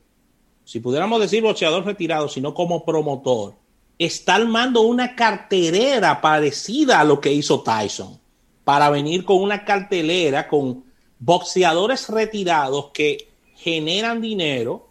si 0.64 0.78
pudiéramos 0.78 1.20
decir 1.20 1.42
boxeador 1.42 1.84
retirado, 1.84 2.28
sino 2.28 2.54
como 2.54 2.84
promotor, 2.84 3.54
está 3.98 4.36
armando 4.36 4.82
una 4.82 5.16
cartelera 5.16 6.20
parecida 6.20 7.00
a 7.00 7.04
lo 7.04 7.20
que 7.20 7.32
hizo 7.32 7.64
Tyson, 7.64 8.20
para 8.62 8.88
venir 8.88 9.24
con 9.24 9.42
una 9.42 9.64
cartelera 9.64 10.46
con 10.46 10.84
boxeadores 11.18 12.08
retirados 12.10 12.92
que 12.94 13.32
generan 13.56 14.20
dinero 14.20 14.90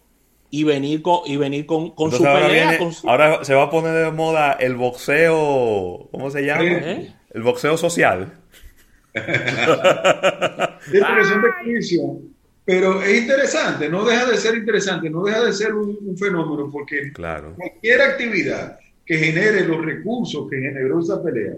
y 0.50 0.64
venir 0.64 1.00
con, 1.00 1.20
y 1.24 1.38
venir 1.38 1.64
con, 1.64 1.94
su 1.96 2.22
pelea. 2.22 2.78
Ahora 3.04 3.42
se 3.42 3.54
va 3.54 3.62
a 3.62 3.70
poner 3.70 4.04
de 4.04 4.10
moda 4.10 4.52
el 4.52 4.76
boxeo, 4.76 6.08
¿cómo 6.12 6.30
se 6.30 6.42
llama? 6.42 6.62
¿Eh? 6.62 7.14
El 7.34 7.42
boxeo 7.42 7.76
social. 7.76 8.32
pero 12.64 13.02
es 13.02 13.22
interesante, 13.22 13.88
no 13.88 14.04
deja 14.04 14.24
de 14.26 14.36
ser 14.36 14.54
interesante, 14.56 15.10
no 15.10 15.24
deja 15.24 15.44
de 15.44 15.52
ser 15.52 15.74
un, 15.74 16.16
fenómeno, 16.16 16.70
porque 16.70 17.12
claro. 17.12 17.54
cualquier 17.56 18.00
actividad 18.00 18.78
que 19.04 19.18
genere 19.18 19.66
los 19.66 19.84
recursos 19.84 20.48
que 20.48 20.60
generó 20.60 21.00
esa 21.00 21.22
pelea, 21.22 21.54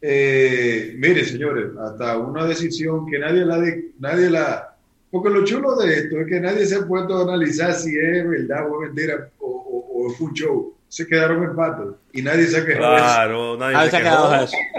eh, 0.00 0.94
mire 0.96 1.24
señores, 1.24 1.76
hasta 1.78 2.18
una 2.18 2.46
decisión 2.46 3.04
que 3.06 3.18
nadie 3.18 3.44
la, 3.44 3.62
nadie 3.98 4.30
la, 4.30 4.76
porque 5.10 5.30
lo 5.30 5.44
chulo 5.44 5.76
de 5.76 5.94
esto 5.94 6.20
es 6.20 6.26
que 6.28 6.40
nadie 6.40 6.64
se 6.64 6.76
ha 6.76 6.86
puesto 6.86 7.18
a 7.18 7.22
analizar 7.22 7.74
si 7.74 7.90
es 7.90 8.28
verdad 8.28 8.70
o 8.70 8.82
es 8.82 8.88
mentira 8.92 9.28
o, 9.38 9.46
o, 9.46 10.06
o 10.06 10.10
fue 10.10 10.28
un 10.28 10.34
show 10.34 10.74
se 10.92 11.06
quedaron 11.06 11.42
empates 11.42 11.86
y 12.12 12.20
nadie 12.20 12.46
se 12.46 12.66
quejó. 12.66 12.80
Claro, 12.80 13.56
nadie, 13.56 13.90
se, 13.90 13.96
quejó. 13.96 14.30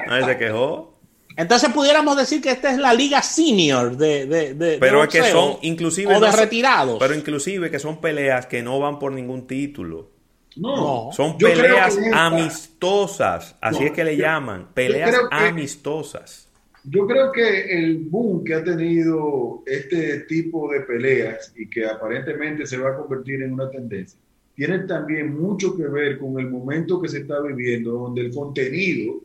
Nadie 0.08 0.26
se 0.26 0.38
quejó. 0.38 1.00
Entonces 1.36 1.72
pudiéramos 1.72 2.16
decir 2.16 2.40
que 2.40 2.52
esta 2.52 2.72
es 2.72 2.78
la 2.78 2.94
liga 2.94 3.24
senior 3.24 3.98
de, 3.98 4.28
de, 4.28 4.78
pero 4.80 5.04
es 5.04 5.10
que 5.10 5.24
son 5.24 5.58
inclusive 5.64 6.16
o 6.16 6.20
de 6.20 6.32
retirados. 6.32 7.00
Pero 7.00 7.16
inclusive 7.16 7.72
que 7.72 7.80
son 7.80 8.00
peleas 8.00 8.46
que 8.46 8.62
no 8.62 8.80
van 8.80 9.00
por 9.00 9.12
ningún 9.12 9.48
título. 9.48 10.12
No, 10.56 11.10
son 11.14 11.36
peleas 11.36 11.98
amistosas, 12.14 13.56
así 13.60 13.86
es 13.86 13.92
que 13.92 14.04
le 14.04 14.16
llaman, 14.16 14.68
peleas 14.72 15.16
amistosas. 15.32 16.48
Yo 16.84 17.08
creo 17.08 17.32
que 17.32 17.76
el 17.76 17.98
boom 18.04 18.44
que 18.44 18.54
ha 18.54 18.64
tenido 18.64 19.64
este 19.66 20.20
tipo 20.28 20.72
de 20.72 20.82
peleas 20.82 21.52
y 21.58 21.68
que 21.68 21.88
aparentemente 21.88 22.68
se 22.68 22.78
va 22.78 22.92
a 22.92 22.98
convertir 22.98 23.42
en 23.42 23.54
una 23.54 23.68
tendencia 23.72 24.20
tiene 24.56 24.80
también 24.80 25.40
mucho 25.40 25.76
que 25.76 25.88
ver 25.88 26.20
con 26.20 26.40
el 26.40 26.50
momento 26.50 27.02
que 27.02 27.10
se 27.10 27.20
está 27.20 27.42
viviendo, 27.42 27.92
donde 27.92 28.22
el 28.22 28.34
contenido 28.34 29.22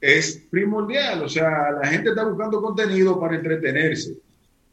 es 0.00 0.44
primordial, 0.50 1.22
o 1.22 1.28
sea, 1.28 1.72
la 1.72 1.86
gente 1.88 2.10
está 2.10 2.24
buscando 2.24 2.60
contenido 2.60 3.18
para 3.18 3.36
entretenerse. 3.36 4.16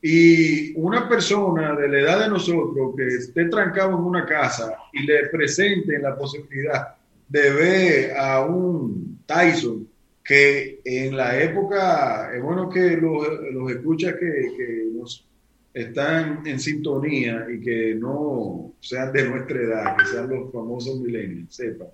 Y 0.01 0.73
una 0.75 1.07
persona 1.07 1.75
de 1.75 1.87
la 1.87 1.99
edad 2.01 2.19
de 2.23 2.29
nosotros 2.29 2.93
que 2.95 3.07
esté 3.07 3.45
trancado 3.45 3.91
en 3.91 4.03
una 4.03 4.25
casa 4.25 4.75
y 4.91 5.05
le 5.05 5.27
presente 5.29 5.97
la 5.97 6.15
posibilidad 6.15 6.95
de 7.29 7.51
ver 7.51 8.17
a 8.17 8.41
un 8.41 9.23
Tyson 9.25 9.87
que 10.23 10.81
en 10.83 11.17
la 11.17 11.41
época, 11.41 12.31
es 12.35 12.41
bueno 12.41 12.69
que 12.69 12.97
los, 12.97 13.27
los 13.53 13.71
escuchas 13.71 14.15
que, 14.15 14.51
que 14.57 14.87
nos 14.93 15.25
están 15.73 16.45
en 16.45 16.59
sintonía 16.59 17.47
y 17.51 17.59
que 17.59 17.95
no 17.95 18.73
sean 18.79 19.11
de 19.11 19.27
nuestra 19.27 19.59
edad, 19.59 19.97
que 19.97 20.05
sean 20.05 20.29
los 20.29 20.51
famosos 20.51 20.99
millennials, 20.99 21.55
sepan 21.55 21.87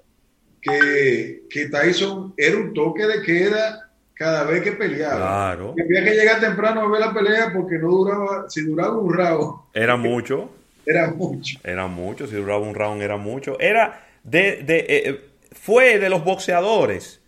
que, 0.62 1.44
que 1.50 1.70
Tyson 1.70 2.34
era 2.38 2.58
un 2.58 2.74
toque 2.74 3.06
de 3.06 3.22
queda 3.22 3.90
cada 4.14 4.44
vez 4.44 4.62
que 4.62 4.74
peleaba. 4.74 5.16
Claro. 5.16 5.74
Que 5.76 5.84
había 5.84 6.04
que 6.04 6.18
llegar 6.18 6.40
temprano 6.40 6.82
a 6.82 6.90
ver 6.90 7.00
la 7.00 7.14
pelea 7.14 7.52
porque 7.54 7.78
no 7.78 7.90
duraba, 7.90 8.50
si 8.50 8.62
duraba 8.62 8.98
un 8.98 9.14
round. 9.14 9.62
Era 9.74 9.96
mucho. 9.96 10.50
Era 10.86 11.12
mucho. 11.12 11.60
Era 11.64 11.88
mucho, 11.88 12.28
si 12.28 12.36
duraba 12.36 12.60
un 12.60 12.76
round 12.76 13.02
era 13.02 13.18
mucho. 13.18 13.60
Era 13.60 14.06
de, 14.24 14.64
de 14.64 14.86
eh, 14.90 15.22
fue 15.52 16.00
de 16.00 16.10
los 16.10 16.24
boxeadores 16.24 17.22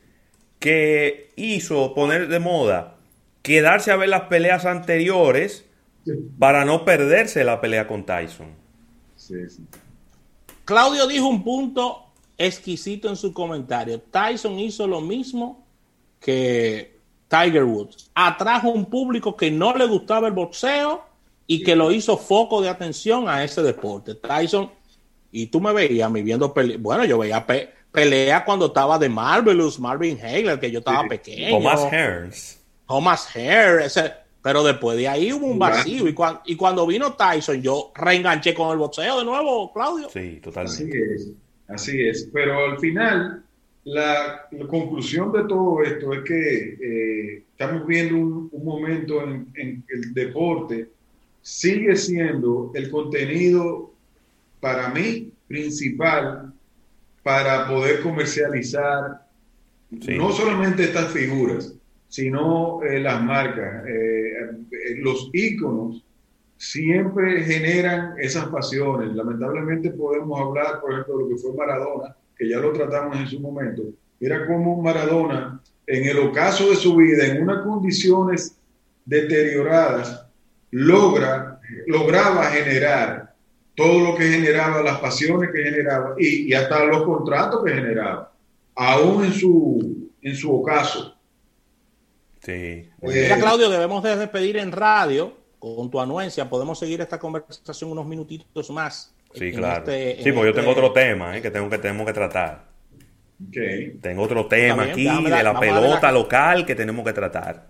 que 0.60 1.30
hizo 1.36 1.94
poner 1.96 2.28
de 2.28 2.40
moda 2.40 2.96
quedarse 3.42 3.92
a 3.92 3.96
ver 3.96 4.10
las 4.10 4.24
peleas 4.24 4.66
anteriores 4.66 5.66
para 6.40 6.66
no 6.66 6.86
perderse 6.86 7.44
la 7.44 7.62
pelea 7.62 7.88
con 7.88 8.06
Tyson. 8.06 8.48
Claudio 10.66 11.08
dijo 11.08 11.28
un 11.28 11.44
punto 11.44 12.06
exquisito 12.38 13.10
en 13.10 13.16
su 13.16 13.34
comentario. 13.34 14.00
Tyson 14.00 14.60
hizo 14.60 14.88
lo 14.88 15.02
mismo 15.02 15.66
que 16.20 16.98
Tiger 17.28 17.64
Woods. 17.64 18.10
Atrajo 18.16 18.70
un 18.70 18.86
público 18.86 19.36
que 19.36 19.52
no 19.52 19.76
le 19.76 19.86
gustaba 19.86 20.28
el 20.28 20.34
boxeo 20.34 21.04
y 21.48 21.64
que 21.64 21.76
lo 21.76 21.92
hizo 21.92 22.18
foco 22.18 22.62
de 22.62 22.70
atención 22.70 23.30
a 23.30 23.44
ese 23.44 23.62
deporte. 23.62 24.16
Tyson, 24.16 24.72
y 25.32 25.48
tú 25.48 25.62
me 25.62 25.74
veías 25.74 26.08
a 26.08 26.10
mí 26.10 26.22
viendo 26.22 26.54
pelea. 26.54 26.78
Bueno, 26.80 27.06
yo 27.06 27.18
veía 27.18 27.46
pelea 27.92 28.44
cuando 28.44 28.68
estaba 28.68 28.98
de 28.98 29.10
Marvelous, 29.10 29.80
Marvin 29.80 30.18
Hagler, 30.18 30.60
que 30.60 30.72
yo 30.72 30.80
estaba 30.80 31.08
pequeño. 31.08 31.58
Thomas 31.58 31.82
Hearns. 31.92 32.60
Thomas 32.88 33.36
Harris. 33.36 33.98
Pero 34.42 34.64
después 34.64 34.98
de 34.98 35.08
ahí 35.08 35.32
hubo 35.32 35.46
un 35.48 35.60
vacío. 35.60 36.08
Y, 36.08 36.16
y 36.46 36.56
cuando 36.56 36.88
vino 36.88 37.14
Tyson, 37.14 37.62
yo 37.62 37.92
reenganché 37.96 38.54
con 38.54 38.72
el 38.72 38.78
boxeo 38.78 39.20
de 39.20 39.26
nuevo, 39.26 39.72
Claudio. 39.72 40.10
Sí, 40.10 40.40
totalmente. 40.42 40.84
Así 40.84 40.92
es, 40.98 41.32
así 41.68 42.02
es. 42.02 42.30
Pero 42.34 42.72
al 42.72 42.80
final, 42.80 43.44
la, 43.84 44.48
conclusión 44.68 45.32
de 45.32 45.44
todo 45.44 45.84
esto 45.84 46.14
es 46.14 46.24
que 46.24 46.78
eh, 46.82 47.44
estamos 47.52 47.86
viendo 47.86 48.16
un, 48.16 48.50
momento 48.64 49.24
en, 49.24 49.48
en 49.56 49.84
el 49.90 50.14
deporte 50.14 50.90
sigue 51.42 51.96
siendo 51.96 52.72
el 52.76 52.90
contenido 52.90 53.92
para 54.60 54.90
mí 54.90 55.32
principal 55.48 56.54
para 57.24 57.68
poder 57.68 58.02
comercializar 58.02 59.28
no 59.90 60.32
solamente 60.32 60.84
estas 60.84 61.12
figuras, 61.12 61.74
sino 62.12 62.84
eh, 62.84 63.00
las 63.00 63.24
marcas. 63.24 63.88
Eh, 63.88 64.34
eh, 64.70 64.96
los 64.98 65.30
íconos 65.32 66.04
siempre 66.58 67.42
generan 67.46 68.16
esas 68.20 68.48
pasiones. 68.48 69.16
Lamentablemente 69.16 69.92
podemos 69.92 70.38
hablar, 70.38 70.82
por 70.82 70.92
ejemplo, 70.92 71.18
de 71.18 71.24
lo 71.24 71.30
que 71.30 71.38
fue 71.38 71.54
Maradona, 71.54 72.14
que 72.38 72.50
ya 72.50 72.58
lo 72.58 72.74
tratamos 72.74 73.18
en 73.18 73.28
su 73.28 73.40
momento. 73.40 73.84
Era 74.20 74.46
como 74.46 74.82
Maradona, 74.82 75.62
en 75.88 76.04
el 76.04 76.20
ocaso 76.20 76.70
de 76.70 76.76
su 76.76 76.98
vida, 76.98 77.26
en 77.28 77.44
unas 77.44 77.64
condiciones 77.64 78.58
deterioradas, 79.06 80.28
logra, 80.70 81.62
lograba 81.88 82.44
generar 82.48 83.34
todo 83.74 84.12
lo 84.12 84.18
que 84.18 84.26
generaba, 84.26 84.84
las 84.84 85.00
pasiones 85.00 85.50
que 85.54 85.64
generaba 85.64 86.16
y, 86.20 86.50
y 86.50 86.54
hasta 86.54 86.84
los 86.84 87.04
contratos 87.04 87.64
que 87.64 87.72
generaba, 87.72 88.34
aún 88.76 89.24
en 89.24 89.32
su, 89.32 90.10
en 90.22 90.36
su 90.36 90.54
ocaso. 90.54 91.21
Sí. 92.44 92.90
Mira, 93.02 93.38
Claudio, 93.38 93.70
debemos 93.70 94.04
de 94.04 94.16
despedir 94.16 94.58
en 94.58 94.72
radio 94.72 95.38
con 95.60 95.90
tu 95.92 96.00
anuencia. 96.00 96.50
Podemos 96.50 96.80
seguir 96.80 97.02
esta 97.02 97.20
conversación 97.20 97.92
unos 97.92 98.06
minutitos 98.06 98.70
más. 98.72 99.14
Sí, 99.34 99.52
claro. 99.52 99.90
Este, 99.92 100.24
sí, 100.24 100.32
porque 100.32 100.50
yo 100.50 100.54
tengo 100.54 100.72
este 100.72 100.82
otro 100.82 100.92
tema 100.92 101.38
eh, 101.38 101.42
que, 101.42 101.52
tengo 101.52 101.70
que 101.70 101.78
tenemos 101.78 102.06
que 102.06 102.14
tratar. 102.14 102.72
Okay. 103.48 103.98
Tengo 104.02 104.24
otro 104.24 104.48
tema 104.48 104.84
aquí 104.84 105.06
de 105.06 105.44
la 105.44 105.60
pelota 105.60 106.12
local 106.12 106.66
que 106.66 106.76
tenemos 106.76 107.06
que 107.06 107.14
tratar. 107.14 107.70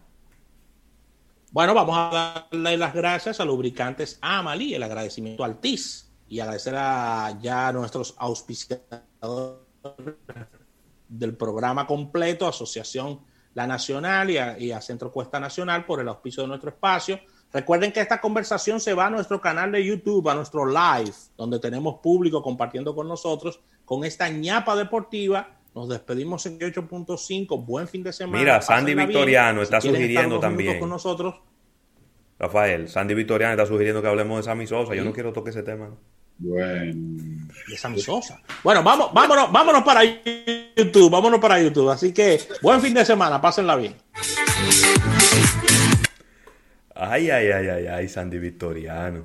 Bueno, 1.51 1.73
vamos 1.73 1.97
a 1.97 2.47
darle 2.49 2.77
las 2.77 2.93
gracias 2.93 3.41
a 3.41 3.45
Lubricantes 3.45 4.17
Amali, 4.21 4.73
el 4.73 4.83
agradecimiento 4.83 5.43
al 5.43 5.59
TIS 5.59 6.09
y 6.29 6.39
agradecer 6.39 6.75
a 6.77 7.37
ya 7.41 7.73
nuestros 7.73 8.15
auspiciadores 8.17 9.59
del 11.09 11.35
programa 11.35 11.85
completo, 11.85 12.47
Asociación 12.47 13.19
La 13.53 13.67
Nacional 13.67 14.29
y 14.29 14.37
a, 14.37 14.57
y 14.57 14.71
a, 14.71 14.81
Centro 14.81 15.11
Cuesta 15.11 15.39
Nacional 15.39 15.85
por 15.85 15.99
el 15.99 16.07
auspicio 16.07 16.43
de 16.43 16.49
nuestro 16.49 16.69
espacio. 16.69 17.19
Recuerden 17.53 17.91
que 17.91 17.99
esta 17.99 18.21
conversación 18.21 18.79
se 18.79 18.93
va 18.93 19.07
a 19.07 19.09
nuestro 19.09 19.41
canal 19.41 19.71
de 19.71 19.85
YouTube, 19.85 20.29
a 20.29 20.35
nuestro 20.35 20.65
live, 20.65 21.11
donde 21.35 21.59
tenemos 21.59 21.99
público 22.01 22.41
compartiendo 22.41 22.95
con 22.95 23.07
nosotros 23.07 23.59
con 23.91 24.05
esta 24.05 24.29
ñapa 24.29 24.73
deportiva. 24.77 25.49
Nos 25.75 25.89
despedimos 25.89 26.45
en 26.45 26.59
8.5. 26.59 27.65
Buen 27.65 27.89
fin 27.89 28.03
de 28.03 28.13
semana. 28.13 28.39
Mira, 28.39 28.61
Sandy 28.61 28.95
Victoriano 28.95 29.61
está 29.61 29.81
sugiriendo 29.81 30.39
también. 30.39 30.79
Con 30.79 30.89
nosotros. 30.89 31.35
Rafael, 32.39 32.87
Sandy 32.87 33.13
Victoriano 33.13 33.51
está 33.51 33.65
sugiriendo 33.65 34.01
que 34.01 34.07
hablemos 34.07 34.37
de 34.37 34.43
Sammy 34.43 34.65
Sosa. 34.65 34.95
Yo 34.95 35.03
no 35.03 35.11
quiero 35.11 35.33
tocar 35.33 35.49
ese 35.49 35.63
tema. 35.63 35.89
Bueno. 36.41 37.21
De 37.67 37.77
Sammy 37.77 38.01
Sosa. 38.01 38.41
Bueno, 38.63 38.81
vamos, 38.83 39.13
vámonos, 39.13 39.51
vámonos 39.51 39.83
para 39.83 40.01
YouTube. 40.03 41.09
Vámonos 41.09 41.39
para 41.39 41.61
YouTube. 41.61 41.89
Así 41.89 42.11
que 42.13 42.39
buen 42.61 42.81
fin 42.81 42.93
de 42.95 43.05
semana. 43.05 43.39
Pásenla 43.39 43.75
bien. 43.75 43.95
Ay, 46.95 47.29
ay, 47.29 47.51
ay, 47.51 47.67
ay, 47.67 47.87
ay, 47.87 48.09
Sandy 48.09 48.39
Victoriano. 48.39 49.23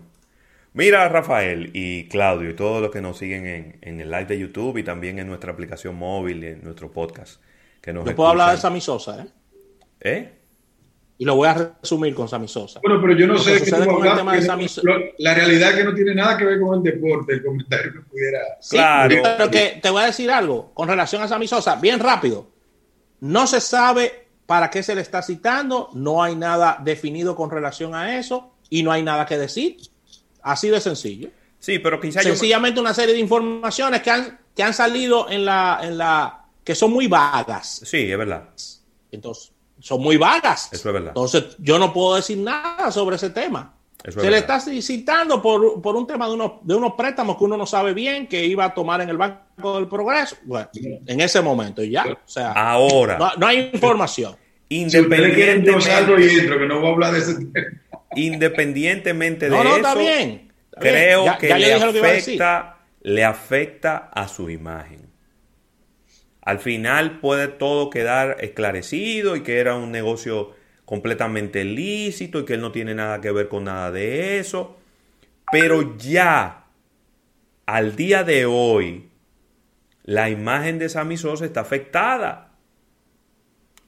Mira, 0.74 1.08
Rafael 1.08 1.70
y 1.72 2.06
Claudio 2.08 2.50
y 2.50 2.54
todos 2.54 2.82
los 2.82 2.90
que 2.90 3.00
nos 3.00 3.16
siguen 3.16 3.46
en, 3.46 3.78
en, 3.80 4.00
el 4.00 4.10
live 4.10 4.26
de 4.26 4.38
YouTube 4.38 4.76
y 4.76 4.82
también 4.82 5.18
en 5.18 5.26
nuestra 5.26 5.52
aplicación 5.52 5.96
móvil 5.96 6.44
y 6.44 6.48
en 6.48 6.62
nuestro 6.62 6.92
podcast. 6.92 7.40
Que 7.80 7.94
nos 7.94 8.04
Yo 8.04 8.14
puedo 8.14 8.28
hablar 8.28 8.52
de 8.52 8.58
Sammy 8.58 8.82
Sosa, 8.82 9.22
¿eh? 9.22 9.26
¿Eh? 10.00 10.35
Y 11.18 11.24
lo 11.24 11.34
voy 11.34 11.48
a 11.48 11.72
resumir 11.80 12.14
con 12.14 12.28
Sammy 12.28 12.46
Sosa. 12.46 12.80
Bueno, 12.82 13.00
pero 13.00 13.18
yo 13.18 13.26
no 13.26 13.38
sé 13.38 13.58
de 13.58 13.66
Sammy 14.42 14.68
Sosa. 14.68 14.88
La 15.18 15.34
realidad 15.34 15.70
es 15.70 15.76
que 15.76 15.84
no 15.84 15.94
tiene 15.94 16.14
nada 16.14 16.36
que 16.36 16.44
ver 16.44 16.60
con 16.60 16.76
el 16.76 16.82
deporte, 16.82 17.32
el 17.32 17.44
comentario 17.44 17.92
que 17.92 18.00
pudiera. 18.00 18.38
Sí, 18.60 18.76
claro. 18.76 19.16
Pero 19.22 19.50
que 19.50 19.78
te 19.82 19.88
voy 19.88 20.02
a 20.02 20.06
decir 20.06 20.30
algo 20.30 20.72
con 20.74 20.88
relación 20.88 21.22
a 21.22 21.28
Sammy 21.28 21.48
Sosa, 21.48 21.76
bien 21.76 22.00
rápido. 22.00 22.50
No 23.20 23.46
se 23.46 23.62
sabe 23.62 24.26
para 24.44 24.70
qué 24.70 24.82
se 24.82 24.94
le 24.94 25.00
está 25.00 25.22
citando, 25.22 25.88
no 25.94 26.22
hay 26.22 26.36
nada 26.36 26.78
definido 26.84 27.34
con 27.34 27.50
relación 27.50 27.94
a 27.94 28.18
eso 28.18 28.52
y 28.68 28.82
no 28.82 28.92
hay 28.92 29.02
nada 29.02 29.24
que 29.24 29.38
decir. 29.38 29.78
Así 30.42 30.68
de 30.68 30.80
sencillo. 30.80 31.30
Sí, 31.58 31.78
pero 31.78 31.98
quizás 31.98 32.22
sencillamente 32.22 32.76
yo... 32.76 32.82
una 32.82 32.94
serie 32.94 33.14
de 33.14 33.20
informaciones 33.20 34.02
que 34.02 34.10
han, 34.10 34.38
que 34.54 34.62
han 34.62 34.74
salido 34.74 35.28
en 35.30 35.44
la, 35.44 35.80
en 35.82 35.98
la 35.98 36.44
que 36.62 36.74
son 36.74 36.92
muy 36.92 37.08
vagas. 37.08 37.80
Sí, 37.84 38.10
es 38.10 38.18
verdad. 38.18 38.50
Entonces, 39.10 39.52
son 39.80 40.00
muy 40.02 40.16
vagas. 40.16 40.68
Eso 40.72 40.88
es 40.88 40.92
verdad. 40.94 41.08
Entonces, 41.10 41.56
yo 41.58 41.78
no 41.78 41.92
puedo 41.92 42.16
decir 42.16 42.38
nada 42.38 42.90
sobre 42.90 43.16
ese 43.16 43.30
tema. 43.30 43.74
Eso 44.04 44.20
Se 44.20 44.26
es 44.26 44.30
le 44.32 44.40
verdad. 44.40 44.58
está 44.58 44.70
citando 44.82 45.42
por, 45.42 45.80
por 45.82 45.96
un 45.96 46.06
tema 46.06 46.28
de 46.28 46.34
unos, 46.34 46.52
de 46.62 46.74
unos 46.76 46.92
préstamos 46.94 47.36
que 47.36 47.44
uno 47.44 47.56
no 47.56 47.66
sabe 47.66 47.92
bien 47.92 48.26
que 48.28 48.44
iba 48.44 48.64
a 48.66 48.72
tomar 48.74 49.00
en 49.00 49.08
el 49.08 49.16
Banco 49.16 49.76
del 49.76 49.88
Progreso. 49.88 50.36
Bueno, 50.44 50.68
en 51.06 51.20
ese 51.20 51.40
momento 51.40 51.82
y 51.82 51.90
ya. 51.90 52.04
O 52.06 52.16
sea, 52.28 52.52
Ahora, 52.52 53.18
no, 53.18 53.32
no 53.36 53.46
hay 53.46 53.70
información. 53.72 54.36
Si 54.68 54.84
ustedes 54.86 55.34
quieren 55.34 55.64
yo 55.64 55.80
salgo 55.80 56.18
y 56.18 56.28
entro, 56.28 56.58
que 56.58 56.66
no 56.66 56.80
voy 56.80 56.88
a 56.90 56.92
hablar 56.92 57.12
de 57.14 57.18
ese 57.20 57.34
tema. 57.34 57.52
independientemente 58.14 59.46
de 59.46 59.50
No, 59.50 59.62
no, 59.64 59.70
eso, 59.70 59.76
está 59.78 59.94
bien. 59.94 60.10
está 60.10 60.80
bien. 60.80 60.94
creo 60.94 61.24
Ya- 61.24 61.38
que 61.38 61.48
ya 61.48 61.58
le, 61.58 61.78
lo 61.78 61.92
que 61.92 61.98
afecta, 62.00 62.76
le 63.02 63.24
afecta 63.24 63.96
a 64.12 64.28
su 64.28 64.50
imagen. 64.50 65.05
Al 66.46 66.60
final 66.60 67.18
puede 67.18 67.48
todo 67.48 67.90
quedar 67.90 68.36
esclarecido 68.38 69.34
y 69.34 69.42
que 69.42 69.58
era 69.58 69.74
un 69.74 69.90
negocio 69.90 70.54
completamente 70.84 71.64
lícito 71.64 72.38
y 72.38 72.44
que 72.44 72.54
él 72.54 72.60
no 72.60 72.70
tiene 72.70 72.94
nada 72.94 73.20
que 73.20 73.32
ver 73.32 73.48
con 73.48 73.64
nada 73.64 73.90
de 73.90 74.38
eso. 74.38 74.76
Pero 75.50 75.98
ya, 75.98 76.66
al 77.66 77.96
día 77.96 78.22
de 78.22 78.46
hoy, 78.46 79.08
la 80.04 80.30
imagen 80.30 80.78
de 80.78 80.88
Sammy 80.88 81.16
Sosa 81.16 81.44
está 81.44 81.62
afectada. 81.62 82.52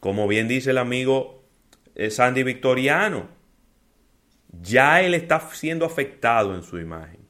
Como 0.01 0.27
bien 0.27 0.49
dice 0.49 0.71
el 0.71 0.79
amigo 0.79 1.45
eh, 1.95 2.11
Sandy 2.11 2.43
Victoriano, 2.43 3.29
ya 4.51 5.01
él 5.01 5.15
está 5.15 5.39
siendo 5.53 5.87
afectado 5.87 6.57
en 6.57 6.65
su 6.65 6.81
imagen. 6.81 7.21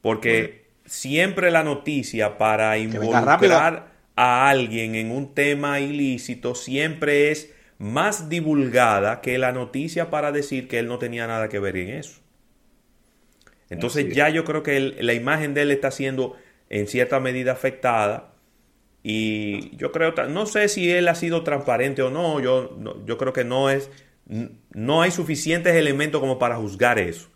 Porque 0.00 0.63
siempre 0.86 1.50
la 1.50 1.64
noticia 1.64 2.38
para 2.38 2.78
involucrar 2.78 3.92
a 4.16 4.48
alguien 4.48 4.94
en 4.94 5.10
un 5.10 5.34
tema 5.34 5.80
ilícito 5.80 6.54
siempre 6.54 7.30
es 7.30 7.52
más 7.78 8.28
divulgada 8.28 9.20
que 9.20 9.38
la 9.38 9.52
noticia 9.52 10.10
para 10.10 10.32
decir 10.32 10.68
que 10.68 10.78
él 10.78 10.86
no 10.86 10.98
tenía 10.98 11.26
nada 11.26 11.48
que 11.48 11.58
ver 11.58 11.76
en 11.76 11.90
eso. 11.90 12.20
Entonces 13.70 14.06
es. 14.08 14.14
ya 14.14 14.28
yo 14.28 14.44
creo 14.44 14.62
que 14.62 14.76
el- 14.76 14.96
la 15.00 15.14
imagen 15.14 15.54
de 15.54 15.62
él 15.62 15.70
está 15.70 15.90
siendo 15.90 16.36
en 16.70 16.86
cierta 16.86 17.20
medida 17.20 17.52
afectada 17.52 18.34
y 19.02 19.76
yo 19.76 19.92
creo, 19.92 20.14
no 20.28 20.46
sé 20.46 20.68
si 20.68 20.90
él 20.90 21.08
ha 21.08 21.14
sido 21.14 21.44
transparente 21.44 22.02
o 22.02 22.10
no, 22.10 22.40
yo, 22.40 22.76
no- 22.78 23.04
yo 23.06 23.18
creo 23.18 23.32
que 23.32 23.44
no 23.44 23.70
es, 23.70 23.90
no 24.72 25.02
hay 25.02 25.10
suficientes 25.10 25.74
elementos 25.76 26.20
como 26.20 26.38
para 26.38 26.56
juzgar 26.56 26.98
eso. 26.98 27.28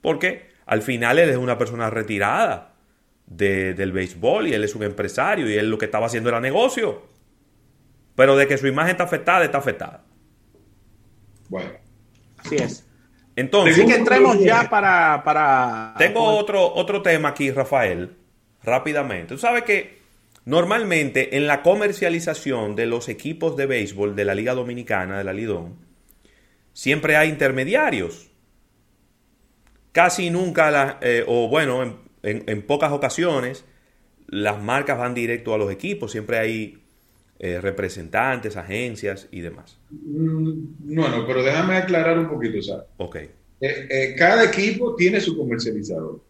Porque 0.00 0.48
al 0.66 0.82
final 0.82 1.18
él 1.18 1.30
es 1.30 1.36
una 1.36 1.58
persona 1.58 1.90
retirada 1.90 2.71
de- 3.26 3.74
del 3.74 3.92
béisbol 3.92 4.48
y 4.48 4.54
él 4.54 4.64
es 4.64 4.74
un 4.74 4.82
empresario 4.82 5.48
y 5.50 5.54
él 5.56 5.70
lo 5.70 5.78
que 5.78 5.86
estaba 5.86 6.06
haciendo 6.06 6.28
era 6.28 6.40
negocio. 6.40 7.02
Pero 8.14 8.36
de 8.36 8.46
que 8.46 8.58
su 8.58 8.66
imagen 8.66 8.90
está 8.92 9.04
afectada, 9.04 9.44
está 9.44 9.58
afectada. 9.58 10.04
Bueno, 11.48 11.70
Así 12.38 12.56
es. 12.56 12.86
Entonces, 13.36 13.78
Así 13.78 13.86
que 13.86 13.94
entremos 13.94 14.38
ya 14.40 14.68
para. 14.68 15.22
para 15.24 15.94
Tengo 15.96 16.22
otro, 16.22 16.74
otro 16.74 17.00
tema 17.02 17.30
aquí, 17.30 17.50
Rafael, 17.50 18.16
rápidamente. 18.62 19.28
Tú 19.34 19.38
sabes 19.38 19.62
que 19.62 19.98
normalmente 20.44 21.36
en 21.36 21.46
la 21.46 21.62
comercialización 21.62 22.74
de 22.76 22.86
los 22.86 23.08
equipos 23.08 23.56
de 23.56 23.66
béisbol 23.66 24.14
de 24.16 24.24
la 24.26 24.34
Liga 24.34 24.54
Dominicana, 24.54 25.16
de 25.16 25.24
la 25.24 25.32
Lidón, 25.32 25.76
siempre 26.74 27.16
hay 27.16 27.30
intermediarios. 27.30 28.30
Casi 29.92 30.28
nunca, 30.30 30.70
la- 30.70 30.98
eh, 31.00 31.24
o 31.26 31.48
bueno, 31.48 31.82
en, 31.82 31.96
en- 32.22 32.44
en 32.46 32.62
pocas 32.62 32.92
ocasiones, 32.92 33.64
las 34.28 34.62
marcas 34.62 34.98
van 34.98 35.14
directo 35.14 35.54
a 35.54 35.58
los 35.58 35.70
equipos. 35.70 36.12
Siempre 36.12 36.38
hay 36.38 36.78
eh, 37.38 37.60
representantes, 37.60 38.56
agencias 38.56 39.26
y 39.32 39.40
demás. 39.40 39.76
mm, 39.90 40.94
bueno, 40.94 41.24
pero 41.26 41.42
déjame 41.42 41.76
aclarar 41.76 42.16
un 42.18 42.28
poquito, 42.28 42.62
sea, 42.62 42.84
Ok, 42.98 43.16
eh, 43.16 43.30
eh, 43.60 44.14
cada 44.16 44.44
equipo 44.44 44.94
tiene 44.94 45.20
su 45.20 45.36
comercializador. 45.36 46.20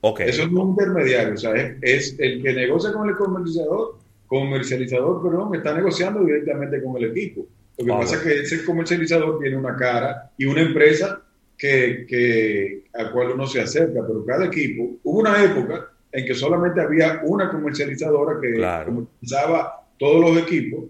ok. 0.00 0.20
Eso 0.20 0.46
no 0.48 0.58
es 0.60 0.64
un 0.64 0.70
intermediario, 0.70 1.34
o 1.34 1.36
sea, 1.36 1.52
es, 1.82 2.16
el 2.18 2.42
que 2.42 2.54
negocia 2.54 2.90
con 2.92 3.06
el 3.08 3.16
comercializador, 3.16 3.98
comercializador, 4.26 5.22
perdón, 5.22 5.54
está 5.54 5.74
negociando 5.74 6.24
directamente 6.24 6.82
con 6.82 6.96
el 7.02 7.10
equipo. 7.10 7.46
Lo 7.78 7.84
que 7.84 7.92
Ah, 7.92 7.98
pasa 8.00 8.16
es 8.16 8.22
que 8.22 8.40
ese 8.40 8.64
comercializador 8.64 9.38
tiene 9.40 9.56
una 9.58 9.76
cara 9.76 10.30
y 10.38 10.46
una 10.46 10.62
empresa 10.62 11.22
que, 11.58 12.06
que, 12.08 12.84
a 12.94 13.10
cual 13.10 13.32
uno 13.32 13.46
se 13.46 13.60
acerca, 13.60 14.00
pero 14.06 14.24
cada 14.24 14.46
equipo, 14.46 14.96
hubo 15.04 15.20
una 15.20 15.42
época 15.42 15.90
en 16.12 16.24
que 16.26 16.34
solamente 16.34 16.80
había 16.80 17.20
una 17.24 17.50
comercializadora 17.50 18.40
que 18.40 18.52
Claro. 18.54 18.86
comercializaba 18.86 19.86
todos 19.98 20.20
los 20.20 20.42
equipos 20.42 20.84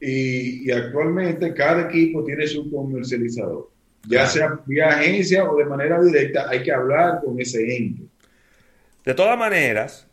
y, 0.00 0.68
y 0.68 0.70
actualmente 0.72 1.52
cada 1.54 1.88
equipo 1.88 2.24
tiene 2.24 2.46
su 2.46 2.70
comercializador. 2.70 3.70
Ya 4.04 4.08
Claro. 4.08 4.30
sea 4.30 4.60
vía 4.66 4.88
agencia 4.88 5.50
o 5.50 5.56
de 5.56 5.64
manera 5.64 6.00
directa, 6.00 6.48
hay 6.48 6.62
que 6.62 6.72
hablar 6.72 7.20
con 7.24 7.40
ese 7.40 7.76
ente. 7.76 8.02
De 9.04 9.14
todas 9.14 9.38
maneras, 9.38 10.06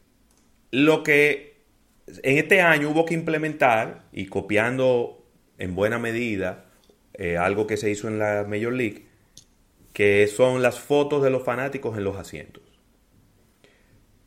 lo 0.72 1.04
que 1.04 1.54
en 2.24 2.38
este 2.38 2.62
año 2.62 2.90
hubo 2.92 3.06
que 3.06 3.14
implementar 3.14 4.04
y 4.12 4.26
copiando 4.28 5.24
en 5.58 5.76
buena 5.76 6.00
medida 6.00 6.66
eh, 7.14 7.38
algo 7.38 7.68
que 7.68 7.78
se 7.78 7.90
hizo 7.92 8.08
en 8.08 8.20
la 8.20 8.46
Major 8.48 8.74
League, 8.74 9.06
que 9.94 10.28
son 10.28 10.62
las 10.62 10.80
fotos 10.80 11.24
de 11.24 11.30
los 11.30 11.44
fanáticos 11.44 11.98
en 11.98 12.04
los 12.04 12.18
asientos. 12.18 12.64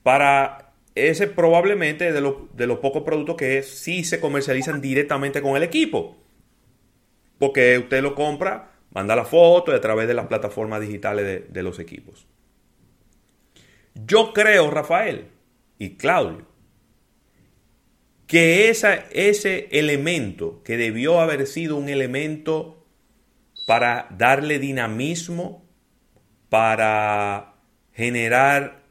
Para 0.03 0.73
ese 0.95 1.27
probablemente 1.27 2.13
de, 2.13 2.21
lo- 2.21 2.49
de 2.55 2.67
los 2.67 2.79
pocos 2.79 3.03
productos 3.03 3.37
que 3.37 3.63
sí 3.63 4.05
se 4.05 4.21
comercializan 4.21 4.81
directamente 4.81 5.43
con 5.43 5.57
el 5.57 5.63
equipo. 5.63 6.17
Porque 7.39 7.79
usted 7.79 8.03
lo 8.03 8.15
compra, 8.15 8.73
manda 8.93 9.17
la 9.17 9.25
foto 9.25 9.73
y 9.73 9.75
a 9.75 9.81
través 9.81 10.09
de 10.09 10.15
las 10.15 10.27
plataformas 10.27 10.81
digitales 10.81 11.53
de- 11.53 11.63
los 11.63 11.79
equipos. 11.79 12.27
Yo 13.95 14.33
creo, 14.33 14.71
Rafael 14.71 15.27
y 15.79 15.97
Claudio, 15.97 16.47
que 18.27 18.69
ese 18.71 19.69
elemento 19.71 20.63
que 20.65 20.77
debió 20.77 21.21
haber 21.21 21.47
sido 21.47 21.77
un 21.77 21.89
elemento 21.89 22.76
para 23.67 24.07
darle 24.11 24.59
dinamismo, 24.59 25.67
para 26.49 27.57
generar 27.93 28.85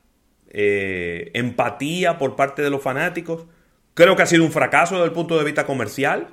eh, 0.50 1.32
empatía 1.34 2.20
por 2.20 2.36
parte 2.36 2.62
de 2.62 2.70
los 2.70 2.82
fanáticos, 2.82 3.46
creo 3.94 4.16
que 4.16 4.24
ha 4.24 4.28
sido 4.28 4.44
un 4.44 4.52
fracaso 4.52 4.96
desde 4.96 5.08
el 5.08 5.14
punto 5.14 5.38
de 5.38 5.46
vista 5.46 5.66
comercial. 5.66 6.28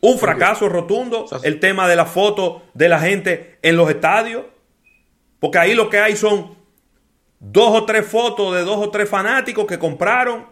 Un 0.00 0.18
fracaso 0.18 0.68
rotundo 0.68 1.26
sea, 1.26 1.38
el 1.42 1.60
tema 1.60 1.88
de 1.88 1.96
la 1.96 2.06
foto 2.06 2.62
de 2.74 2.88
la 2.88 3.00
gente 3.00 3.58
en 3.62 3.76
los 3.76 3.88
estadios. 3.88 4.44
Porque 5.40 5.58
ahí 5.58 5.74
lo 5.74 5.88
que 5.88 5.98
hay 5.98 6.16
son 6.16 6.56
dos 7.38 7.80
o 7.80 7.84
tres 7.84 8.06
fotos 8.06 8.54
de 8.54 8.62
dos 8.62 8.78
o 8.78 8.90
tres 8.90 9.08
fanáticos 9.08 9.66
que 9.66 9.78
compraron 9.78 10.46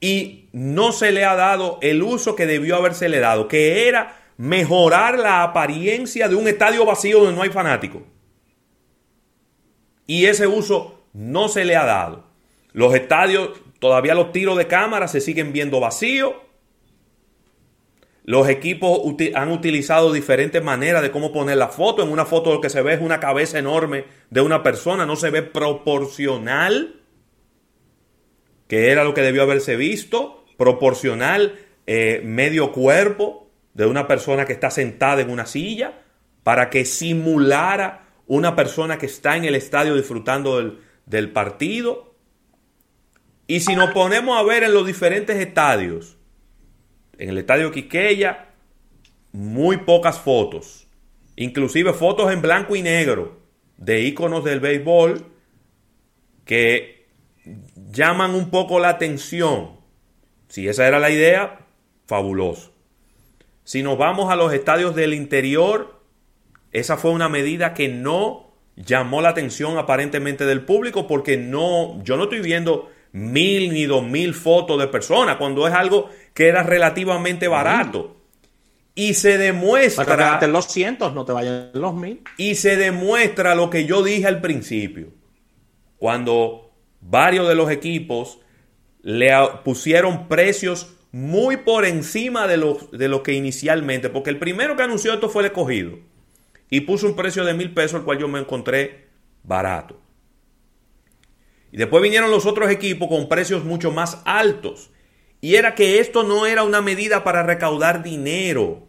y 0.00 0.48
no 0.52 0.92
se 0.92 1.12
le 1.12 1.24
ha 1.24 1.34
dado 1.34 1.78
el 1.82 2.02
uso 2.02 2.36
que 2.36 2.46
debió 2.46 2.76
haberse 2.76 3.08
le 3.08 3.20
dado, 3.20 3.48
que 3.48 3.88
era 3.88 4.16
mejorar 4.36 5.18
la 5.18 5.42
apariencia 5.42 6.28
de 6.28 6.34
un 6.34 6.48
estadio 6.48 6.84
vacío 6.84 7.20
donde 7.20 7.34
no 7.34 7.42
hay 7.42 7.50
fanáticos. 7.50 8.02
Y 10.06 10.26
ese 10.26 10.46
uso 10.46 11.04
no 11.12 11.48
se 11.48 11.64
le 11.64 11.76
ha 11.76 11.84
dado. 11.84 12.26
Los 12.72 12.94
estadios, 12.94 13.50
todavía 13.78 14.14
los 14.14 14.32
tiros 14.32 14.56
de 14.56 14.66
cámara 14.66 15.08
se 15.08 15.20
siguen 15.20 15.52
viendo 15.52 15.80
vacíos. 15.80 16.34
Los 18.24 18.48
equipos 18.48 19.00
han 19.34 19.50
utilizado 19.50 20.12
diferentes 20.12 20.62
maneras 20.62 21.00
de 21.00 21.10
cómo 21.10 21.32
poner 21.32 21.56
la 21.56 21.68
foto. 21.68 22.02
En 22.02 22.10
una 22.10 22.26
foto 22.26 22.52
lo 22.52 22.60
que 22.60 22.70
se 22.70 22.82
ve 22.82 22.94
es 22.94 23.00
una 23.00 23.20
cabeza 23.20 23.58
enorme 23.58 24.04
de 24.30 24.40
una 24.40 24.62
persona, 24.62 25.06
no 25.06 25.16
se 25.16 25.30
ve 25.30 25.42
proporcional, 25.42 27.00
que 28.68 28.90
era 28.90 29.04
lo 29.04 29.14
que 29.14 29.22
debió 29.22 29.42
haberse 29.42 29.76
visto, 29.76 30.44
proporcional 30.56 31.58
eh, 31.86 32.20
medio 32.24 32.72
cuerpo 32.72 33.50
de 33.74 33.86
una 33.86 34.08
persona 34.08 34.44
que 34.46 34.52
está 34.52 34.70
sentada 34.70 35.20
en 35.20 35.30
una 35.30 35.46
silla, 35.46 36.02
para 36.42 36.70
que 36.70 36.84
simulara 36.84 38.08
una 38.26 38.56
persona 38.56 38.98
que 38.98 39.06
está 39.06 39.36
en 39.36 39.44
el 39.44 39.54
estadio 39.54 39.94
disfrutando 39.94 40.58
del, 40.58 40.78
del 41.04 41.30
partido. 41.30 42.14
Y 43.46 43.60
si 43.60 43.76
nos 43.76 43.90
ponemos 43.90 44.38
a 44.38 44.42
ver 44.42 44.64
en 44.64 44.74
los 44.74 44.86
diferentes 44.86 45.36
estadios, 45.36 46.16
en 47.18 47.30
el 47.30 47.38
estadio 47.38 47.70
Quiqueya, 47.70 48.48
muy 49.32 49.78
pocas 49.78 50.18
fotos, 50.18 50.88
inclusive 51.36 51.92
fotos 51.92 52.32
en 52.32 52.42
blanco 52.42 52.74
y 52.74 52.82
negro 52.82 53.38
de 53.76 54.00
íconos 54.00 54.44
del 54.44 54.60
béisbol 54.60 55.26
que 56.44 56.95
llaman 57.90 58.34
un 58.34 58.50
poco 58.50 58.78
la 58.78 58.90
atención. 58.90 59.70
Si 60.48 60.68
esa 60.68 60.86
era 60.86 60.98
la 60.98 61.10
idea, 61.10 61.66
fabuloso. 62.06 62.72
Si 63.64 63.82
nos 63.82 63.98
vamos 63.98 64.30
a 64.30 64.36
los 64.36 64.52
estadios 64.52 64.94
del 64.94 65.12
interior, 65.12 66.00
esa 66.72 66.96
fue 66.96 67.10
una 67.10 67.28
medida 67.28 67.74
que 67.74 67.88
no 67.88 68.52
llamó 68.76 69.22
la 69.22 69.30
atención 69.30 69.78
aparentemente 69.78 70.44
del 70.44 70.64
público 70.64 71.06
porque 71.06 71.36
no, 71.36 72.02
yo 72.04 72.16
no 72.16 72.24
estoy 72.24 72.40
viendo 72.40 72.90
mil 73.12 73.72
ni 73.72 73.86
dos 73.86 74.04
mil 74.04 74.34
fotos 74.34 74.78
de 74.78 74.88
personas 74.88 75.36
cuando 75.36 75.66
es 75.66 75.72
algo 75.72 76.10
que 76.34 76.48
era 76.48 76.62
relativamente 76.62 77.48
barato. 77.48 78.16
Y 78.94 79.14
se 79.14 79.36
demuestra. 79.36 80.40
los 80.46 80.66
cientos, 80.66 81.12
no 81.12 81.24
te 81.24 81.32
vayan 81.32 81.70
los 81.74 81.94
mil. 81.94 82.22
Y 82.38 82.54
se 82.54 82.76
demuestra 82.76 83.54
lo 83.54 83.68
que 83.68 83.84
yo 83.84 84.02
dije 84.02 84.26
al 84.26 84.40
principio. 84.40 85.08
Cuando 85.98 86.65
varios 87.08 87.48
de 87.48 87.54
los 87.54 87.70
equipos 87.70 88.40
le 89.02 89.32
pusieron 89.64 90.28
precios 90.28 90.94
muy 91.12 91.58
por 91.58 91.84
encima 91.84 92.46
de 92.46 92.56
lo, 92.56 92.74
de 92.92 93.08
lo 93.08 93.22
que 93.22 93.32
inicialmente. 93.32 94.10
Porque 94.10 94.30
el 94.30 94.38
primero 94.38 94.76
que 94.76 94.82
anunció 94.82 95.14
esto 95.14 95.28
fue 95.28 95.42
el 95.42 95.46
escogido. 95.46 95.98
Y 96.68 96.80
puso 96.80 97.06
un 97.06 97.16
precio 97.16 97.44
de 97.44 97.54
mil 97.54 97.72
pesos, 97.72 98.00
el 98.00 98.04
cual 98.04 98.18
yo 98.18 98.28
me 98.28 98.40
encontré 98.40 99.06
barato. 99.44 100.00
Y 101.70 101.76
después 101.76 102.02
vinieron 102.02 102.30
los 102.30 102.46
otros 102.46 102.70
equipos 102.70 103.08
con 103.08 103.28
precios 103.28 103.64
mucho 103.64 103.92
más 103.92 104.20
altos. 104.24 104.90
Y 105.40 105.54
era 105.54 105.74
que 105.74 106.00
esto 106.00 106.22
no 106.22 106.46
era 106.46 106.64
una 106.64 106.80
medida 106.80 107.22
para 107.22 107.42
recaudar 107.42 108.02
dinero. 108.02 108.88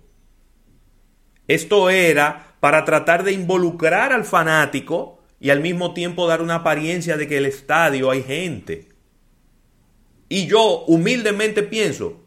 Esto 1.47 1.89
era 1.89 2.55
para 2.59 2.83
tratar 2.83 3.23
de 3.23 3.33
involucrar 3.33 4.11
al 4.11 4.25
fanático 4.25 5.16
y 5.39 5.49
al 5.49 5.61
mismo 5.61 5.93
tiempo 5.93 6.27
dar 6.27 6.41
una 6.41 6.55
apariencia 6.55 7.17
de 7.17 7.27
que 7.27 7.37
el 7.37 7.45
estadio 7.45 8.09
hay 8.09 8.23
gente. 8.23 8.89
Y 10.29 10.47
yo 10.47 10.83
humildemente 10.87 11.63
pienso 11.63 12.21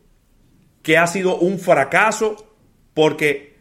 que 0.82 0.96
ha 0.96 1.06
sido 1.06 1.36
un 1.36 1.58
fracaso 1.58 2.36
porque 2.94 3.58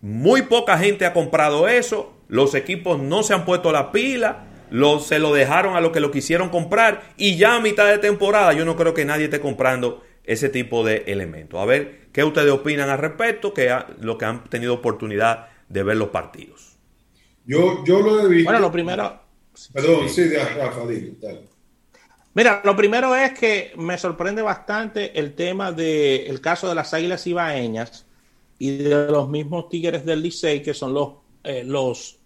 muy 0.00 0.42
poca 0.42 0.78
gente 0.78 1.06
ha 1.06 1.12
comprado 1.12 1.68
eso, 1.68 2.14
los 2.28 2.54
equipos 2.54 3.00
no 3.00 3.22
se 3.22 3.34
han 3.34 3.44
puesto 3.44 3.72
la 3.72 3.92
pila 3.92 4.48
se 5.00 5.18
lo 5.18 5.32
dejaron 5.32 5.76
a 5.76 5.80
los 5.80 5.92
que 5.92 6.00
lo 6.00 6.10
quisieron 6.10 6.50
comprar 6.50 7.14
y 7.16 7.36
ya 7.36 7.56
a 7.56 7.60
mitad 7.60 7.86
de 7.86 7.98
temporada 7.98 8.52
yo 8.52 8.64
no 8.64 8.76
creo 8.76 8.94
que 8.94 9.04
nadie 9.04 9.24
esté 9.24 9.40
comprando 9.40 10.02
ese 10.24 10.48
tipo 10.48 10.84
de 10.84 11.04
elementos. 11.06 11.60
A 11.60 11.64
ver 11.64 12.08
qué 12.12 12.22
ustedes 12.22 12.52
opinan 12.52 12.90
al 12.90 12.98
respecto, 12.98 13.54
que 13.54 13.74
lo 14.00 14.18
que 14.18 14.26
han 14.26 14.44
tenido 14.44 14.74
oportunidad 14.74 15.48
de 15.68 15.82
ver 15.82 15.96
los 15.96 16.08
partidos. 16.08 16.67
Yo, 17.48 17.82
yo 17.82 18.00
lo 18.00 18.20
he 18.20 18.28
visto. 18.28 18.50
Bueno, 18.50 18.60
lo 18.60 18.70
primero. 18.70 19.20
Perdón, 19.72 20.08
sí, 20.10 20.24
de 20.24 20.38
Rafa, 20.38 20.82
Mira, 22.34 22.60
lo 22.62 22.76
primero 22.76 23.16
es 23.16 23.32
que 23.32 23.72
me 23.76 23.96
sorprende 23.96 24.42
bastante 24.42 25.18
el 25.18 25.34
tema 25.34 25.72
del 25.72 26.40
caso 26.42 26.68
de 26.68 26.74
las 26.74 26.92
águilas 26.92 27.26
ibaeñas 27.26 28.06
y 28.58 28.76
de 28.76 29.10
los 29.10 29.30
mismos 29.30 29.70
tigres 29.70 30.04
del 30.04 30.22
Licey, 30.22 30.62
que 30.62 30.74
son 30.74 30.92
los, 30.92 31.14
eh, 31.42 31.64
los 31.64 32.20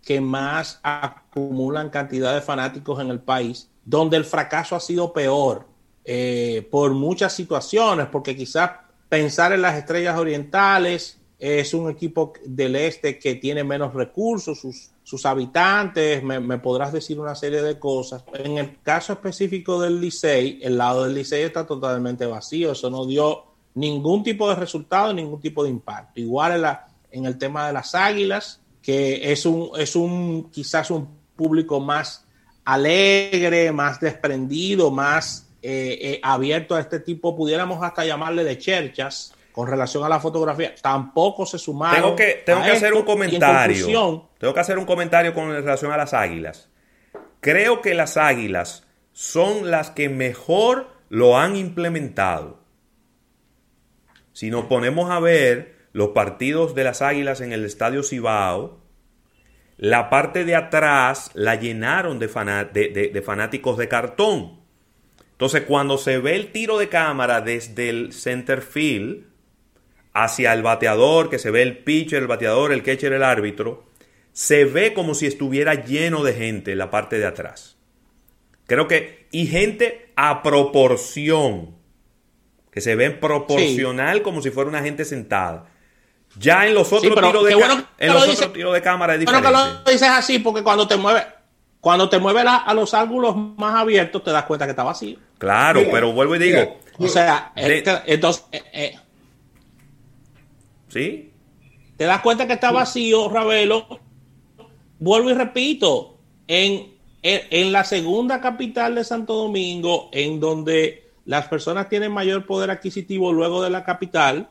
que 0.00 0.20
más 0.20 0.80
acumulan 0.82 1.90
cantidad 1.90 2.34
de 2.34 2.40
fanáticos 2.40 3.00
en 3.00 3.10
el 3.10 3.20
país, 3.20 3.70
donde 3.84 4.16
el 4.16 4.24
fracaso 4.24 4.74
ha 4.74 4.80
sido 4.80 5.12
peor 5.12 5.68
eh, 6.06 6.66
por 6.70 6.94
muchas 6.94 7.34
situaciones, 7.34 8.06
porque 8.06 8.34
quizás 8.34 8.70
pensar 9.10 9.52
en 9.52 9.60
las 9.60 9.76
estrellas 9.76 10.18
orientales 10.18 11.21
es 11.42 11.74
un 11.74 11.90
equipo 11.90 12.32
del 12.44 12.76
este 12.76 13.18
que 13.18 13.34
tiene 13.34 13.64
menos 13.64 13.92
recursos, 13.94 14.60
sus, 14.60 14.90
sus 15.02 15.26
habitantes, 15.26 16.22
me, 16.22 16.58
podrás 16.58 16.92
decir 16.92 17.18
una 17.18 17.34
serie 17.34 17.60
de 17.62 17.80
cosas. 17.80 18.22
En 18.32 18.58
el 18.58 18.80
caso 18.80 19.14
específico 19.14 19.80
del 19.80 20.00
Licey, 20.00 20.60
el 20.62 20.78
lado 20.78 21.02
del 21.02 21.14
Licey 21.14 21.42
está 21.42 21.66
totalmente 21.66 22.26
vacío, 22.26 22.70
eso 22.70 22.88
no 22.90 23.04
dio 23.06 23.42
ningún 23.74 24.22
tipo 24.22 24.48
de 24.48 24.54
resultado, 24.54 25.12
ningún 25.12 25.40
tipo 25.40 25.64
de 25.64 25.70
impacto. 25.70 26.20
Igual 26.20 26.52
en, 26.52 26.62
la, 26.62 26.86
en 27.10 27.26
el 27.26 27.36
tema 27.36 27.66
de 27.66 27.72
las 27.72 27.96
águilas, 27.96 28.60
que 28.80 29.32
es 29.32 29.44
un, 29.44 29.70
es 29.76 29.96
un 29.96 30.48
quizás 30.48 30.92
un 30.92 31.08
público 31.34 31.80
más 31.80 32.24
alegre, 32.64 33.72
más 33.72 33.98
desprendido, 33.98 34.92
más 34.92 35.48
eh, 35.60 35.98
eh, 36.02 36.20
abierto 36.22 36.76
a 36.76 36.80
este 36.80 37.00
tipo, 37.00 37.34
pudiéramos 37.34 37.82
hasta 37.82 38.04
llamarle 38.04 38.44
de 38.44 38.58
cherchas 38.58 39.34
con 39.52 39.68
relación 39.68 40.02
a 40.04 40.08
la 40.08 40.18
fotografía, 40.18 40.74
tampoco 40.80 41.46
se 41.46 41.58
sumaron. 41.58 42.02
Tengo 42.02 42.16
que, 42.16 42.42
tengo 42.44 42.62
que 42.62 42.70
hacer 42.70 42.94
un 42.94 43.02
comentario. 43.02 44.28
Tengo 44.38 44.54
que 44.54 44.60
hacer 44.60 44.78
un 44.78 44.86
comentario 44.86 45.34
con 45.34 45.50
relación 45.50 45.92
a 45.92 45.96
las 45.96 46.14
águilas. 46.14 46.70
Creo 47.40 47.82
que 47.82 47.94
las 47.94 48.16
águilas 48.16 48.86
son 49.12 49.70
las 49.70 49.90
que 49.90 50.08
mejor 50.08 50.88
lo 51.08 51.38
han 51.38 51.56
implementado. 51.56 52.62
Si 54.32 54.50
nos 54.50 54.64
ponemos 54.64 55.10
a 55.10 55.20
ver 55.20 55.76
los 55.92 56.08
partidos 56.10 56.74
de 56.74 56.84
las 56.84 57.02
Águilas 57.02 57.40
en 57.42 57.52
el 57.52 57.64
Estadio 57.64 58.02
Cibao, 58.02 58.80
la 59.76 60.08
parte 60.08 60.44
de 60.44 60.56
atrás 60.56 61.30
la 61.34 61.56
llenaron 61.56 62.18
de, 62.18 62.28
fanáticos 62.28 63.76
de 63.76 63.88
cartón. 63.88 64.60
Entonces, 65.32 65.62
cuando 65.62 65.98
se 65.98 66.18
ve 66.18 66.36
el 66.36 66.52
tiro 66.52 66.78
de 66.78 66.88
cámara 66.88 67.40
desde 67.40 67.90
el 67.90 68.12
center 68.12 68.62
field 68.62 69.26
hacia 70.14 70.52
el 70.52 70.62
bateador, 70.62 71.30
que 71.30 71.38
se 71.38 71.50
ve 71.50 71.62
el 71.62 71.78
pitcher, 71.78 72.22
el 72.22 72.28
bateador, 72.28 72.72
el 72.72 72.82
catcher, 72.82 73.12
el 73.12 73.22
árbitro, 73.22 73.84
se 74.32 74.64
ve 74.64 74.94
como 74.94 75.14
si 75.14 75.26
estuviera 75.26 75.74
lleno 75.74 76.22
de 76.22 76.34
gente 76.34 76.72
en 76.72 76.78
la 76.78 76.90
parte 76.90 77.18
de 77.18 77.26
atrás. 77.26 77.76
Creo 78.66 78.88
que, 78.88 79.28
y 79.30 79.46
gente 79.46 80.12
a 80.16 80.42
proporción, 80.42 81.76
que 82.70 82.80
se 82.80 82.94
ve 82.94 83.10
proporcional 83.10 84.22
como 84.22 84.40
si 84.42 84.50
fuera 84.50 84.68
una 84.68 84.82
gente 84.82 85.04
sentada. 85.04 85.66
Ya 86.38 86.66
en 86.66 86.74
los 86.74 86.90
otros 86.92 87.14
tiros 87.14 87.44
de, 87.44 87.52
en 87.98 88.12
los 88.12 88.28
otros 88.28 88.52
tiros 88.54 88.72
de 88.72 88.80
cámara 88.80 89.14
es 89.14 89.20
diferente. 89.20 89.50
Bueno 89.50 89.74
que 89.74 89.84
lo 89.84 89.92
dices 89.92 90.08
así 90.08 90.38
porque 90.38 90.62
cuando 90.62 90.88
te 90.88 90.96
mueves 90.96 91.26
cuando 91.82 92.08
te 92.08 92.18
mueves 92.20 92.44
a 92.46 92.72
los 92.74 92.94
ángulos 92.94 93.36
más 93.36 93.74
abiertos 93.74 94.22
te 94.22 94.30
das 94.30 94.44
cuenta 94.44 94.66
que 94.66 94.70
está 94.70 94.84
vacío. 94.84 95.18
Claro, 95.36 95.82
pero 95.90 96.12
vuelvo 96.12 96.36
y 96.36 96.38
digo. 96.38 96.78
o 96.96 97.08
sea, 97.08 97.52
entonces. 97.56 98.44
Eh, 98.52 98.62
eh, 98.72 98.98
¿Sí? 100.92 101.32
Te 101.96 102.04
das 102.04 102.20
cuenta 102.20 102.46
que 102.46 102.54
está 102.54 102.70
vacío, 102.70 103.28
Ravelo. 103.28 103.86
Vuelvo 104.98 105.30
y 105.30 105.34
repito. 105.34 106.18
En, 106.46 106.94
en, 107.22 107.40
en 107.50 107.72
la 107.72 107.84
segunda 107.84 108.40
capital 108.40 108.94
de 108.94 109.04
Santo 109.04 109.34
Domingo, 109.34 110.10
en 110.12 110.38
donde 110.38 111.10
las 111.24 111.48
personas 111.48 111.88
tienen 111.88 112.12
mayor 112.12 112.46
poder 112.46 112.70
adquisitivo 112.70 113.32
luego 113.32 113.62
de 113.62 113.70
la 113.70 113.84
capital, 113.84 114.50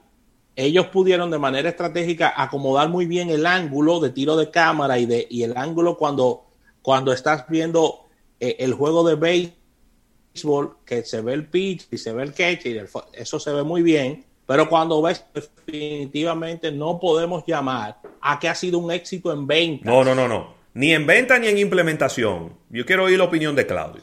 ellos 0.55 0.87
pudieron 0.87 1.29
de 1.29 1.37
manera 1.37 1.69
estratégica 1.69 2.33
acomodar 2.35 2.89
muy 2.89 3.05
bien 3.05 3.29
el 3.29 3.45
ángulo 3.45 3.99
de 3.99 4.09
tiro 4.09 4.35
de 4.35 4.49
cámara 4.49 4.97
y, 4.99 5.05
de, 5.05 5.27
y 5.29 5.43
el 5.43 5.55
ángulo 5.57 5.97
cuando, 5.97 6.45
cuando 6.81 7.13
estás 7.13 7.45
viendo 7.49 8.07
eh, 8.39 8.57
el 8.59 8.73
juego 8.73 9.07
de 9.07 9.15
béisbol, 10.33 10.77
que 10.85 11.03
se 11.03 11.21
ve 11.21 11.33
el 11.33 11.47
pitch 11.47 11.87
y 11.91 11.97
se 11.97 12.13
ve 12.13 12.23
el 12.23 12.33
catch, 12.33 12.65
y 12.65 12.77
eso 13.13 13.39
se 13.39 13.51
ve 13.51 13.63
muy 13.63 13.81
bien, 13.81 14.25
Pero 14.51 14.67
cuando 14.67 15.01
ves, 15.01 15.23
definitivamente 15.33 16.73
no 16.73 16.99
podemos 16.99 17.45
llamar 17.47 17.95
a 18.19 18.37
que 18.37 18.49
ha 18.49 18.53
sido 18.53 18.79
un 18.79 18.91
éxito 18.91 19.31
en 19.31 19.47
venta. 19.47 19.89
No, 19.89 20.03
no, 20.03 20.13
no, 20.13 20.27
no. 20.27 20.53
Ni 20.73 20.91
en 20.91 21.07
venta 21.07 21.39
ni 21.39 21.47
en 21.47 21.57
implementación. 21.57 22.51
Yo 22.69 22.85
quiero 22.85 23.05
oír 23.05 23.17
la 23.17 23.23
opinión 23.23 23.55
de 23.55 23.65
Claudio. 23.65 24.01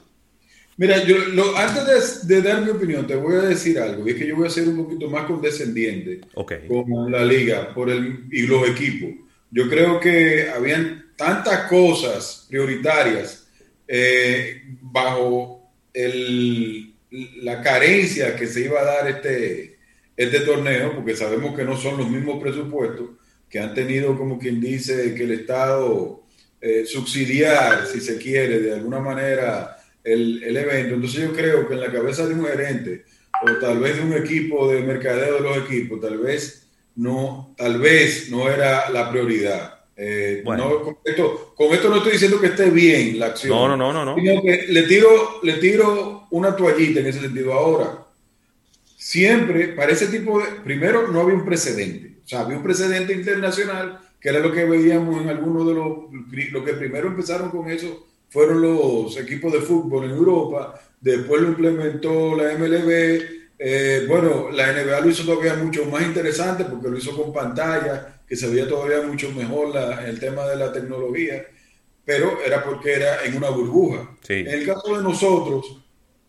Mira, 0.79 1.05
yo 1.05 1.17
antes 1.55 2.27
de, 2.27 2.41
dar 2.41 2.63
mi 2.63 2.71
opinión, 2.71 3.07
te 3.07 3.15
voy 3.15 3.35
a 3.35 3.41
decir 3.41 3.79
algo. 3.79 4.09
Y 4.09 4.13
es 4.13 4.17
que 4.17 4.27
yo 4.27 4.37
voy 4.37 4.47
a 4.47 4.51
ser 4.51 4.67
un 4.67 4.87
poquito 4.87 5.11
más 5.11 5.27
condescendiente 5.27 6.23
con 6.33 7.13
la 7.13 7.27
liga 7.27 7.75
por 7.75 7.91
el, 7.91 8.25
y 8.33 8.47
los 8.47 8.67
equipos. 8.71 9.11
Yo 9.51 9.69
creo 9.69 10.01
que 10.01 10.49
habían 10.49 11.13
tantas 11.15 11.69
cosas 11.69 12.47
prioritarias 12.49 13.47
eh, 13.87 14.63
bajo 14.81 15.71
el, 15.93 16.95
la 17.43 17.61
carencia 17.61 18.35
que 18.35 18.47
se 18.47 18.63
iba 18.63 18.81
a 18.81 18.85
dar 18.85 19.09
este, 19.09 19.68
este 20.19 20.41
torneo, 20.41 20.97
porque 20.97 21.15
sabemos 21.15 21.57
que 21.57 21.65
no 21.65 21.77
son 21.77 21.97
los 21.97 22.11
mismos 22.11 22.43
presupuestos 22.43 23.11
que 23.49 23.61
han 23.61 23.73
tenido, 23.73 24.19
como 24.19 24.37
quien 24.37 24.61
dice, 24.61 25.15
que 25.15 25.23
el 25.23 25.31
Estado 25.31 26.25
eh, 26.61 26.85
subsidiar, 26.85 27.87
si 27.87 28.01
se 28.01 28.19
quiere, 28.19 28.59
de 28.59 28.75
alguna 28.75 28.99
manera 28.99 29.79
el, 30.03 30.43
el, 30.43 30.57
evento. 30.57 30.97
Entonces 30.97 31.23
yo 31.23 31.33
creo 31.33 31.69
que 31.69 31.75
en 31.75 31.81
la 31.81 31.93
cabeza 31.93 32.27
de 32.27 32.35
un 32.35 32.45
gerente 32.45 33.05
o 33.43 33.61
tal 33.61 33.79
vez 33.79 33.97
de 33.97 34.03
un 34.03 34.13
equipo 34.13 34.69
de 34.69 34.83
mercadeo 34.83 35.37
de 35.37 35.41
los 35.41 35.57
equipos, 35.59 36.01
tal 36.01 36.19
vez 36.19 36.69
no, 36.97 37.55
tal 37.57 37.79
vez 37.79 38.29
no 38.29 38.51
era 38.51 38.91
la 38.91 39.09
prioridad. 39.13 39.79
Eh, 39.97 40.43
no, 40.45 40.83
con, 40.83 40.99
esto, 41.05 41.55
con, 41.57 41.73
esto, 41.73 41.89
no 41.89 41.99
estoy 41.99 42.13
diciendo 42.13 42.41
que 42.41 42.49
esté 42.49 42.71
bien 42.71 43.21
la 43.21 43.27
acción. 43.27 43.57
No, 43.57 43.77
no, 43.77 43.93
no, 43.93 44.05
no. 44.05 44.17
Sino 44.17 44.43
que 44.43 44.67
le 44.69 44.83
tiro, 44.83 45.41
le 45.45 45.55
tiro 45.55 46.27
una 46.33 46.57
toallita 46.57 46.99
en 46.99 47.07
ese 47.07 47.21
sentido. 47.21 47.53
Ahora, 47.53 48.08
siempre 48.99 49.69
para 49.69 49.93
ese 49.93 50.09
tipo 50.09 50.41
de. 50.41 50.47
Primero, 50.65 51.09
no 51.09 51.21
había 51.21 51.37
un 51.37 51.45
precedente. 51.45 52.19
O 52.25 52.29
sea, 52.29 52.41
había 52.41 52.59
un 52.59 52.63
precedente 52.65 53.15
internacional 53.15 54.01
que 54.21 54.29
era 54.29 54.41
lo 54.41 54.53
que 54.53 54.65
veíamos 54.65 55.23
en 55.23 55.29
algunos 55.29 55.67
de 55.67 55.75
los. 55.75 56.53
Lo 56.53 56.65
que 56.65 56.75
primero 56.75 57.07
empezaron 57.07 57.51
con 57.51 57.71
eso 57.71 58.07
fueron 58.29 58.61
los 58.61 59.17
equipos 59.17 59.53
de 59.53 59.61
fútbol 59.61 60.05
en 60.05 60.11
Europa. 60.11 60.75
Después 61.01 61.41
lo 61.41 61.49
implementó 61.49 62.37
la 62.37 62.53
MLB. 62.59 63.39
Eh, 63.61 64.05
bueno, 64.09 64.51
la 64.51 64.73
NBA 64.73 65.01
lo 65.01 65.09
hizo 65.09 65.25
todavía 65.25 65.55
mucho 65.55 65.85
más 65.87 66.03
interesante 66.03 66.65
porque 66.65 66.89
lo 66.89 66.99
hizo 66.99 67.17
con 67.17 67.33
pantalla 67.33 68.21
que 68.29 68.37
se 68.37 68.49
veía 68.49 68.69
todavía 68.69 69.07
mucho 69.07 69.31
mejor 69.33 69.75
el 70.07 70.21
tema 70.21 70.47
de 70.47 70.57
la 70.57 70.71
tecnología, 70.71 71.47
pero 72.05 72.39
era 72.45 72.63
porque 72.63 72.93
era 72.93 73.25
en 73.25 73.37
una 73.37 73.49
burbuja. 73.49 74.17
En 74.29 74.47
el 74.49 74.67
caso 74.67 74.97
de 74.97 75.03
nosotros, 75.03 75.83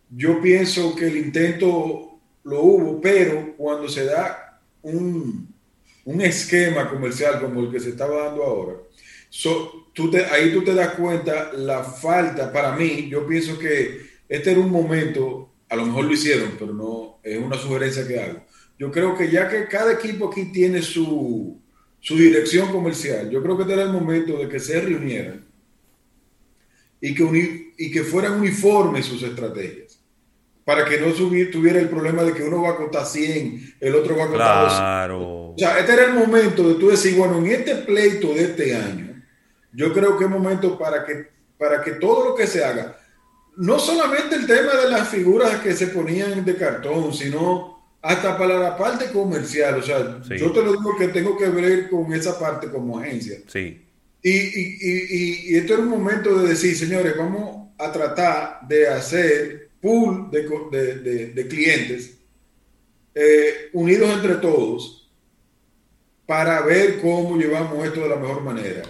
yo 0.10 0.41
pienso 0.41 0.95
que 0.95 1.08
el 1.08 1.17
intento 1.17 2.09
lo 2.50 2.62
hubo, 2.62 3.02
pero 3.02 3.56
cuando 3.56 3.88
se 3.88 4.06
da 4.06 4.62
un, 4.82 5.48
un 6.06 6.22
esquema 6.22 6.90
comercial 6.90 7.40
como 7.40 7.62
el 7.62 7.72
que 7.72 7.80
se 7.80 7.90
estaba 7.90 8.26
dando 8.26 8.44
ahora, 8.44 8.74
tú 9.94 10.10
te, 10.10 10.26
ahí 10.26 10.52
tú 10.52 10.64
te 10.64 10.74
das 10.74 10.96
cuenta 10.96 11.54
la 11.54 11.84
falta, 11.84 12.52
para 12.52 12.76
mí, 12.76 13.08
yo 13.10 13.28
pienso 13.28 13.58
que 13.58 14.10
este 14.28 14.52
era 14.52 14.60
un 14.60 14.72
momento, 14.72 15.54
a 15.70 15.76
lo 15.76 15.86
mejor 15.86 16.06
lo 16.06 16.14
hicieron, 16.14 16.54
pero 16.58 16.74
no 16.74 17.20
es 17.24 17.38
una 17.38 17.58
sugerencia 17.58 18.08
que 18.08 18.20
hago. 18.20 18.46
Yo 18.78 18.92
creo 18.92 19.16
que 19.16 19.30
ya 19.30 19.50
que 19.50 19.68
cada 19.68 19.94
equipo 19.94 20.30
aquí 20.30 20.46
tiene 20.52 20.82
su, 20.82 21.60
su 22.00 22.16
dirección 22.16 22.72
comercial. 22.72 23.30
Yo 23.30 23.42
creo 23.44 23.58
que 23.58 23.64
este 23.64 23.74
era 23.74 23.84
el 23.84 23.92
momento 23.92 24.38
de 24.38 24.48
que 24.48 24.60
se 24.60 24.80
reunieran 24.80 25.46
y 27.02 27.14
que, 27.14 27.74
y 27.78 27.92
que 27.92 28.04
fueran 28.04 28.40
uniformes 28.40 29.06
sus 29.06 29.22
estrategias. 29.24 29.88
Para 30.69 30.86
que 30.86 30.99
no 31.01 31.12
tuviera 31.13 31.79
el 31.79 31.89
problema 31.89 32.21
de 32.21 32.32
que 32.32 32.43
uno 32.43 32.62
va 32.62 32.69
a 32.69 32.75
costar 32.75 33.03
100, 33.03 33.77
el 33.79 33.95
otro 33.95 34.15
va 34.15 34.25
a 34.25 34.27
costar 34.27 34.67
claro. 34.67 35.19
O 35.19 35.55
sea, 35.58 35.79
este 35.79 35.93
era 35.93 36.05
el 36.05 36.13
momento 36.13 36.62
de 36.62 36.75
tú 36.75 36.89
decir, 36.89 37.17
bueno, 37.17 37.39
en 37.39 37.47
este 37.47 37.73
pleito 37.73 38.36
de 38.36 38.43
este 38.43 38.75
año, 38.75 39.19
yo 39.73 39.91
creo 39.91 40.15
que 40.15 40.25
es 40.25 40.29
momento 40.29 40.77
para 40.77 41.03
que, 41.03 41.27
para 41.58 41.82
que 41.82 41.93
todo 41.93 42.23
lo 42.23 42.36
que 42.36 42.45
se 42.45 42.63
haga, 42.63 42.95
no 43.58 43.79
solamente 43.79 44.36
el 44.36 44.45
tema 44.45 44.75
de 44.75 44.91
las 44.91 45.08
figuras 45.08 45.60
que 45.62 45.73
se 45.73 45.88
ponían 45.88 46.45
de 46.45 46.55
cartón, 46.55 47.15
sino 47.15 47.95
hasta 48.03 48.38
para 48.38 48.60
la 48.60 48.77
parte 48.77 49.10
comercial, 49.12 49.79
o 49.79 49.82
sea, 49.82 50.21
yo 50.21 50.51
te 50.51 50.62
lo 50.62 50.73
digo 50.73 50.95
que 50.99 51.08
tengo 51.08 51.36
que 51.36 51.49
ver 51.49 51.89
con 51.89 52.13
esa 52.13 52.38
parte 52.38 52.69
como 52.69 52.99
agencia. 52.99 53.39
Sí. 53.47 53.88
Y, 54.21 54.29
y, 54.29 54.77
y, 54.82 55.49
y, 55.49 55.55
esto 55.55 55.73
es 55.73 55.79
un 55.79 55.89
momento 55.89 56.38
de 56.38 56.49
decir, 56.49 56.77
señores, 56.77 57.17
vamos 57.17 57.69
a 57.79 57.91
tratar 57.91 58.60
de 58.67 58.88
hacer 58.88 59.68
pool 59.82 60.30
de, 60.32 60.44
de, 61.00 61.26
de, 61.28 61.48
clientes 61.48 62.18
eh, 63.15 63.70
unidos 63.74 64.10
entre 64.12 64.36
todos 64.36 65.10
para 66.26 66.62
ver 66.62 67.00
cómo 67.02 67.38
llevamos 67.38 67.86
esto 67.86 68.02
de 68.02 68.10
la 68.10 68.15
mejor 68.15 68.42
manera. 68.42 68.84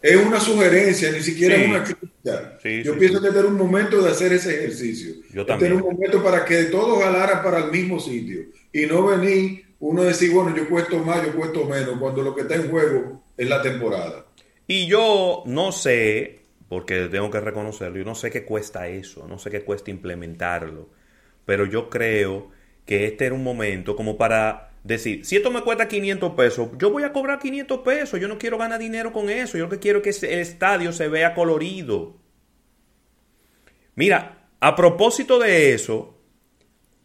Es 0.00 0.16
una 0.16 0.38
sugerencia, 0.38 1.10
ni 1.10 1.20
siquiera 1.20 1.56
es 1.56 1.68
una 1.68 1.82
crítica. 1.82 2.58
Yo 2.84 2.96
pienso 2.96 3.20
que 3.20 3.28
este 3.28 3.38
era 3.40 3.48
un 3.48 3.56
momento 3.56 4.00
de 4.00 4.10
hacer 4.10 4.32
ese 4.32 4.54
ejercicio. 4.54 5.14
Yo 5.32 5.42
este 5.42 5.66
era 5.66 5.74
un 5.74 5.82
momento 5.82 6.22
para 6.22 6.44
que 6.44 6.64
todos 6.64 7.02
jalaran 7.02 7.42
para 7.42 7.64
el 7.64 7.72
mismo 7.72 7.98
sitio 7.98 8.42
y 8.72 8.86
no 8.86 9.06
venir 9.06 9.66
uno 9.80 10.02
decir, 10.02 10.32
bueno, 10.32 10.56
yo 10.56 10.68
cuesto 10.68 10.98
más, 10.98 11.24
yo 11.24 11.34
cuesto 11.34 11.64
menos, 11.64 11.98
cuando 11.98 12.22
lo 12.22 12.34
que 12.34 12.42
está 12.42 12.56
en 12.56 12.70
juego 12.70 13.22
es 13.36 13.48
la 13.48 13.62
temporada. 13.62 14.26
Y 14.66 14.86
yo 14.86 15.42
no 15.46 15.72
sé, 15.72 16.37
porque 16.68 17.08
tengo 17.08 17.30
que 17.30 17.40
reconocerlo, 17.40 17.98
yo 17.98 18.04
no 18.04 18.14
sé 18.14 18.30
qué 18.30 18.44
cuesta 18.44 18.88
eso, 18.88 19.26
no 19.26 19.38
sé 19.38 19.50
qué 19.50 19.62
cuesta 19.62 19.90
implementarlo, 19.90 20.90
pero 21.44 21.64
yo 21.64 21.88
creo 21.88 22.50
que 22.84 23.06
este 23.06 23.26
era 23.26 23.34
un 23.34 23.42
momento 23.42 23.96
como 23.96 24.18
para 24.18 24.72
decir, 24.84 25.24
si 25.24 25.36
esto 25.36 25.50
me 25.50 25.62
cuesta 25.62 25.88
500 25.88 26.32
pesos, 26.34 26.70
yo 26.78 26.90
voy 26.90 27.02
a 27.02 27.12
cobrar 27.12 27.38
500 27.38 27.80
pesos, 27.80 28.20
yo 28.20 28.28
no 28.28 28.38
quiero 28.38 28.58
ganar 28.58 28.78
dinero 28.78 29.12
con 29.12 29.30
eso, 29.30 29.56
yo 29.56 29.64
lo 29.64 29.70
que 29.70 29.78
quiero 29.78 30.02
es 30.02 30.20
que 30.20 30.32
el 30.32 30.40
estadio 30.40 30.92
se 30.92 31.08
vea 31.08 31.34
colorido. 31.34 32.16
Mira, 33.94 34.48
a 34.60 34.76
propósito 34.76 35.38
de 35.38 35.74
eso, 35.74 36.18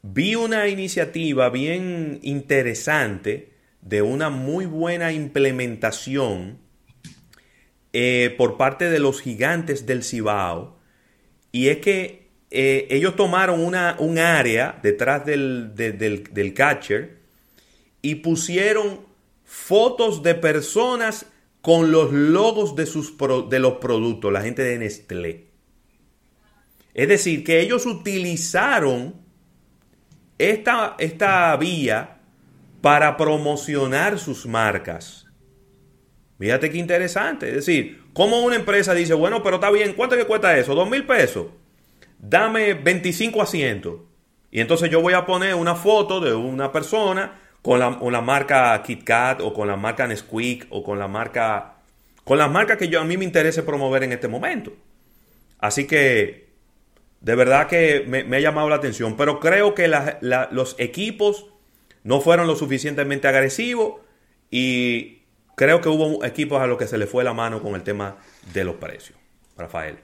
vi 0.02 0.36
una 0.36 0.67
iniciativa 0.67 1.49
bien 1.49 2.19
interesante 2.21 3.54
de 3.82 4.02
una 4.02 4.30
muy 4.30 4.65
buena 4.65 5.12
implementación 5.12 6.62
eh, 7.94 8.34
por 8.38 8.58
parte 8.58 8.90
de 8.90 9.00
los 9.00 9.22
gigantes 9.22 9.86
del 9.86 10.04
Cibao, 10.04 10.78
y 11.52 11.70
es 11.70 11.78
que 11.78 12.30
eh, 12.52 12.88
ellos 12.90 13.16
tomaron 13.16 13.62
una, 13.62 13.96
un 14.00 14.20
área 14.20 14.80
detrás 14.84 15.26
del, 15.26 15.74
del 15.76 16.54
catcher, 16.54 17.20
y 18.02 18.16
pusieron 18.16 19.06
fotos 19.46 20.24
de 20.24 20.36
personas 20.36 21.26
con 21.62 21.92
los 21.92 22.12
logos 22.12 22.76
de, 22.76 22.86
sus 22.86 23.16
de 23.50 23.60
los 23.60 23.76
productos, 23.76 24.34
la 24.34 24.42
gente 24.42 24.64
de 24.64 24.78
Nestlé. 24.78 25.48
Es 26.94 27.08
decir, 27.08 27.44
que 27.46 27.62
ellos 27.62 27.86
utilizaron 27.86 29.16
esta, 30.38 30.96
esta 31.00 31.56
vía 31.56 32.20
para 32.82 33.16
promocionar 33.16 34.20
sus 34.20 34.46
marcas. 34.46 35.23
Fíjate 36.39 36.69
qué 36.69 36.78
interesante. 36.78 37.50
Es 37.50 37.56
decir, 37.56 38.04
como 38.13 38.39
una 38.41 38.56
empresa 38.56 38.93
dice, 38.93 39.13
bueno, 39.13 39.43
pero 39.43 39.56
está 39.56 39.69
bien, 39.72 39.93
¿cuánto 39.93 40.15
que 40.15 40.26
cuesta 40.26 40.58
eso? 40.58 40.76
¿Dos 40.76 40.89
mil 40.89 41.06
pesos? 41.06 41.48
Dame 42.17 42.74
25 42.74 43.41
asientos. 43.41 43.96
Y 44.52 44.60
entonces 44.60 44.89
yo 44.89 45.02
voy 45.02 45.13
a 45.13 45.26
poner 45.26 45.56
una 45.56 45.76
foto 45.76 46.19
de 46.19 46.34
una 46.34 46.72
persona 46.72 47.39
con 47.63 47.80
la, 47.80 48.22
marca 48.22 48.82
KitKat 48.84 49.41
o 49.41 49.54
con 49.54 49.67
la 49.67 49.78
marca 49.78 50.06
Nesquik 50.06 50.67
o 50.69 50.84
con 50.84 51.00
la 51.00 51.08
marca 51.08 51.78
con 52.26 52.38
las 52.38 52.52
marcas 52.52 52.78
que 52.78 52.88
yo 52.88 53.02
a 53.02 53.04
mí 53.04 53.17
me 53.17 53.26
interese 53.26 53.63
promover 53.63 54.04
en 54.04 54.12
este 54.12 54.28
momento. 54.28 54.74
Así 55.60 55.88
que 55.88 56.50
de 57.22 57.36
verdad 57.36 57.67
que 57.67 58.04
me, 58.06 58.36
ha 58.36 58.39
llamado 58.39 58.69
la 58.69 58.76
atención, 58.76 59.15
pero 59.17 59.39
creo 59.39 59.74
que 59.74 59.89
los 60.52 60.76
equipos 60.78 61.48
no 62.04 62.22
fueron 62.22 62.48
lo 62.48 62.56
suficientemente 62.56 63.28
agresivos 63.28 64.02
y 64.52 65.23
creo 65.56 65.82
que 65.82 65.89
hubo 65.89 66.24
equipos 66.24 66.62
a 66.62 66.68
los 66.68 66.78
que 66.78 66.88
se 66.88 66.98
le 66.98 67.08
fue 67.08 67.24
la 67.24 67.34
mano 67.34 67.62
con 67.62 67.76
el 67.76 67.84
tema 67.84 68.18
de 68.54 68.63
los 68.63 68.76
precios. 68.76 69.18
Rafael. 69.58 70.00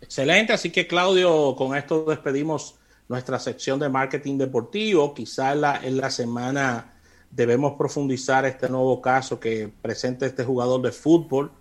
Excelente, 0.00 0.52
así 0.52 0.70
que 0.70 0.86
Claudio, 0.86 1.54
con 1.56 1.76
esto 1.76 2.04
despedimos 2.04 2.76
nuestra 3.08 3.38
sección 3.38 3.78
de 3.78 3.88
marketing 3.88 4.38
deportivo. 4.38 5.14
Quizá 5.14 5.52
en 5.52 5.96
la, 5.96 6.10
semana 6.10 6.92
debemos 7.30 7.74
profundizar 7.74 8.44
este 8.44 8.68
nuevo 8.68 9.00
caso 9.00 9.38
que 9.38 9.70
presenta 9.80 10.26
este 10.26 10.44
jugador 10.44 10.82
de 10.82 10.92
fútbol 10.92 11.52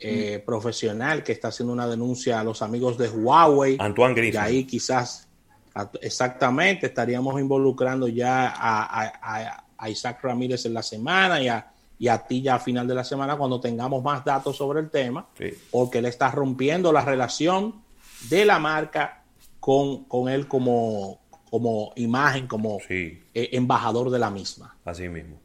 eh, 0.00 0.42
profesional 0.44 1.22
que 1.22 1.32
está 1.32 1.48
haciendo 1.48 1.72
una 1.72 1.86
denuncia 1.86 2.40
a 2.40 2.44
los 2.44 2.62
amigos 2.62 2.96
de 2.96 3.08
Huawei. 3.08 3.76
Antoine 3.80 4.14
Griezmann. 4.14 4.44
Y 4.44 4.48
ahí 4.48 4.64
quizás 4.64 5.28
exactamente 6.00 6.86
estaríamos 6.86 7.40
involucrando 7.40 8.08
ya 8.08 8.54
a, 8.56 9.60
Isaac 9.88 10.20
Ramírez 10.22 10.64
en 10.64 10.72
la 10.72 10.82
semana 10.82 11.42
y 11.42 11.48
a, 11.48 11.73
y 11.98 12.08
a 12.08 12.18
ti 12.18 12.42
ya 12.42 12.56
a 12.56 12.58
final 12.58 12.86
de 12.86 12.94
la 12.94 13.04
semana 13.04 13.36
cuando 13.36 13.60
tengamos 13.60 14.02
más 14.02 14.24
datos 14.24 14.56
sobre 14.56 14.80
el 14.80 14.90
tema, 14.90 15.26
porque 15.70 16.02
le 16.02 16.08
está 16.08 16.30
rompiendo 16.30 16.92
la 16.92 17.04
relación 17.04 17.82
de 18.28 18.44
la 18.44 18.58
marca 18.58 19.22
con, 19.60 20.28
él 20.28 20.46
como, 20.46 21.20
como 21.50 21.92
imagen, 21.96 22.46
como 22.46 22.78
eh, 22.88 23.22
embajador 23.32 24.10
de 24.10 24.18
la 24.18 24.30
misma. 24.30 24.76
Así 24.84 25.08
mismo. 25.08 25.40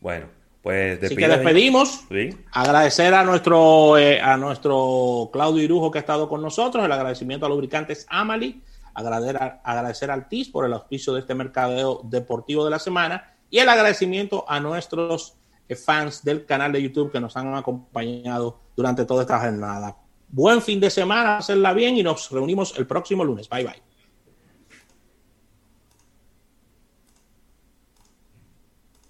Bueno, 0.00 0.26
pues 0.62 1.02
Así 1.02 1.14
que 1.14 1.28
despedimos. 1.28 2.04
Agradecer 2.52 3.12
a 3.12 3.22
nuestro, 3.22 3.98
eh, 3.98 4.20
a 4.20 4.36
nuestro 4.38 5.28
Claudio 5.32 5.62
Irujo 5.62 5.90
que 5.90 5.98
ha 5.98 6.00
estado 6.00 6.28
con 6.28 6.40
nosotros, 6.40 6.84
el 6.84 6.92
agradecimiento 6.92 7.44
a 7.44 7.50
Lubricantes 7.50 8.06
Amali, 8.08 8.62
agradecer, 8.94 9.36
a, 9.36 9.60
agradecer 9.62 10.10
al 10.10 10.28
TIS 10.28 10.48
por 10.48 10.64
el 10.64 10.72
auspicio 10.72 11.12
de 11.12 11.20
este 11.20 11.34
mercadeo 11.34 12.00
deportivo 12.04 12.64
de 12.64 12.70
la 12.70 12.78
semana 12.78 13.34
y 13.50 13.58
el 13.58 13.68
agradecimiento 13.68 14.46
a 14.48 14.58
nuestros 14.58 15.36
fans 15.70 16.22
del 16.24 16.44
canal 16.44 16.72
de 16.72 16.82
YouTube 16.82 17.10
que 17.10 17.20
nos 17.20 17.36
han 17.36 17.54
acompañado 17.54 18.60
durante 18.76 19.04
toda 19.04 19.22
esta 19.22 19.40
jornada. 19.40 19.96
Buen 20.28 20.60
fin 20.60 20.80
de 20.80 20.90
semana, 20.90 21.38
hacerla 21.38 21.72
bien 21.72 21.96
y 21.96 22.02
nos 22.02 22.30
reunimos 22.30 22.76
el 22.76 22.86
próximo 22.86 23.24
lunes. 23.24 23.48
Bye 23.48 23.64
bye. 23.64 23.93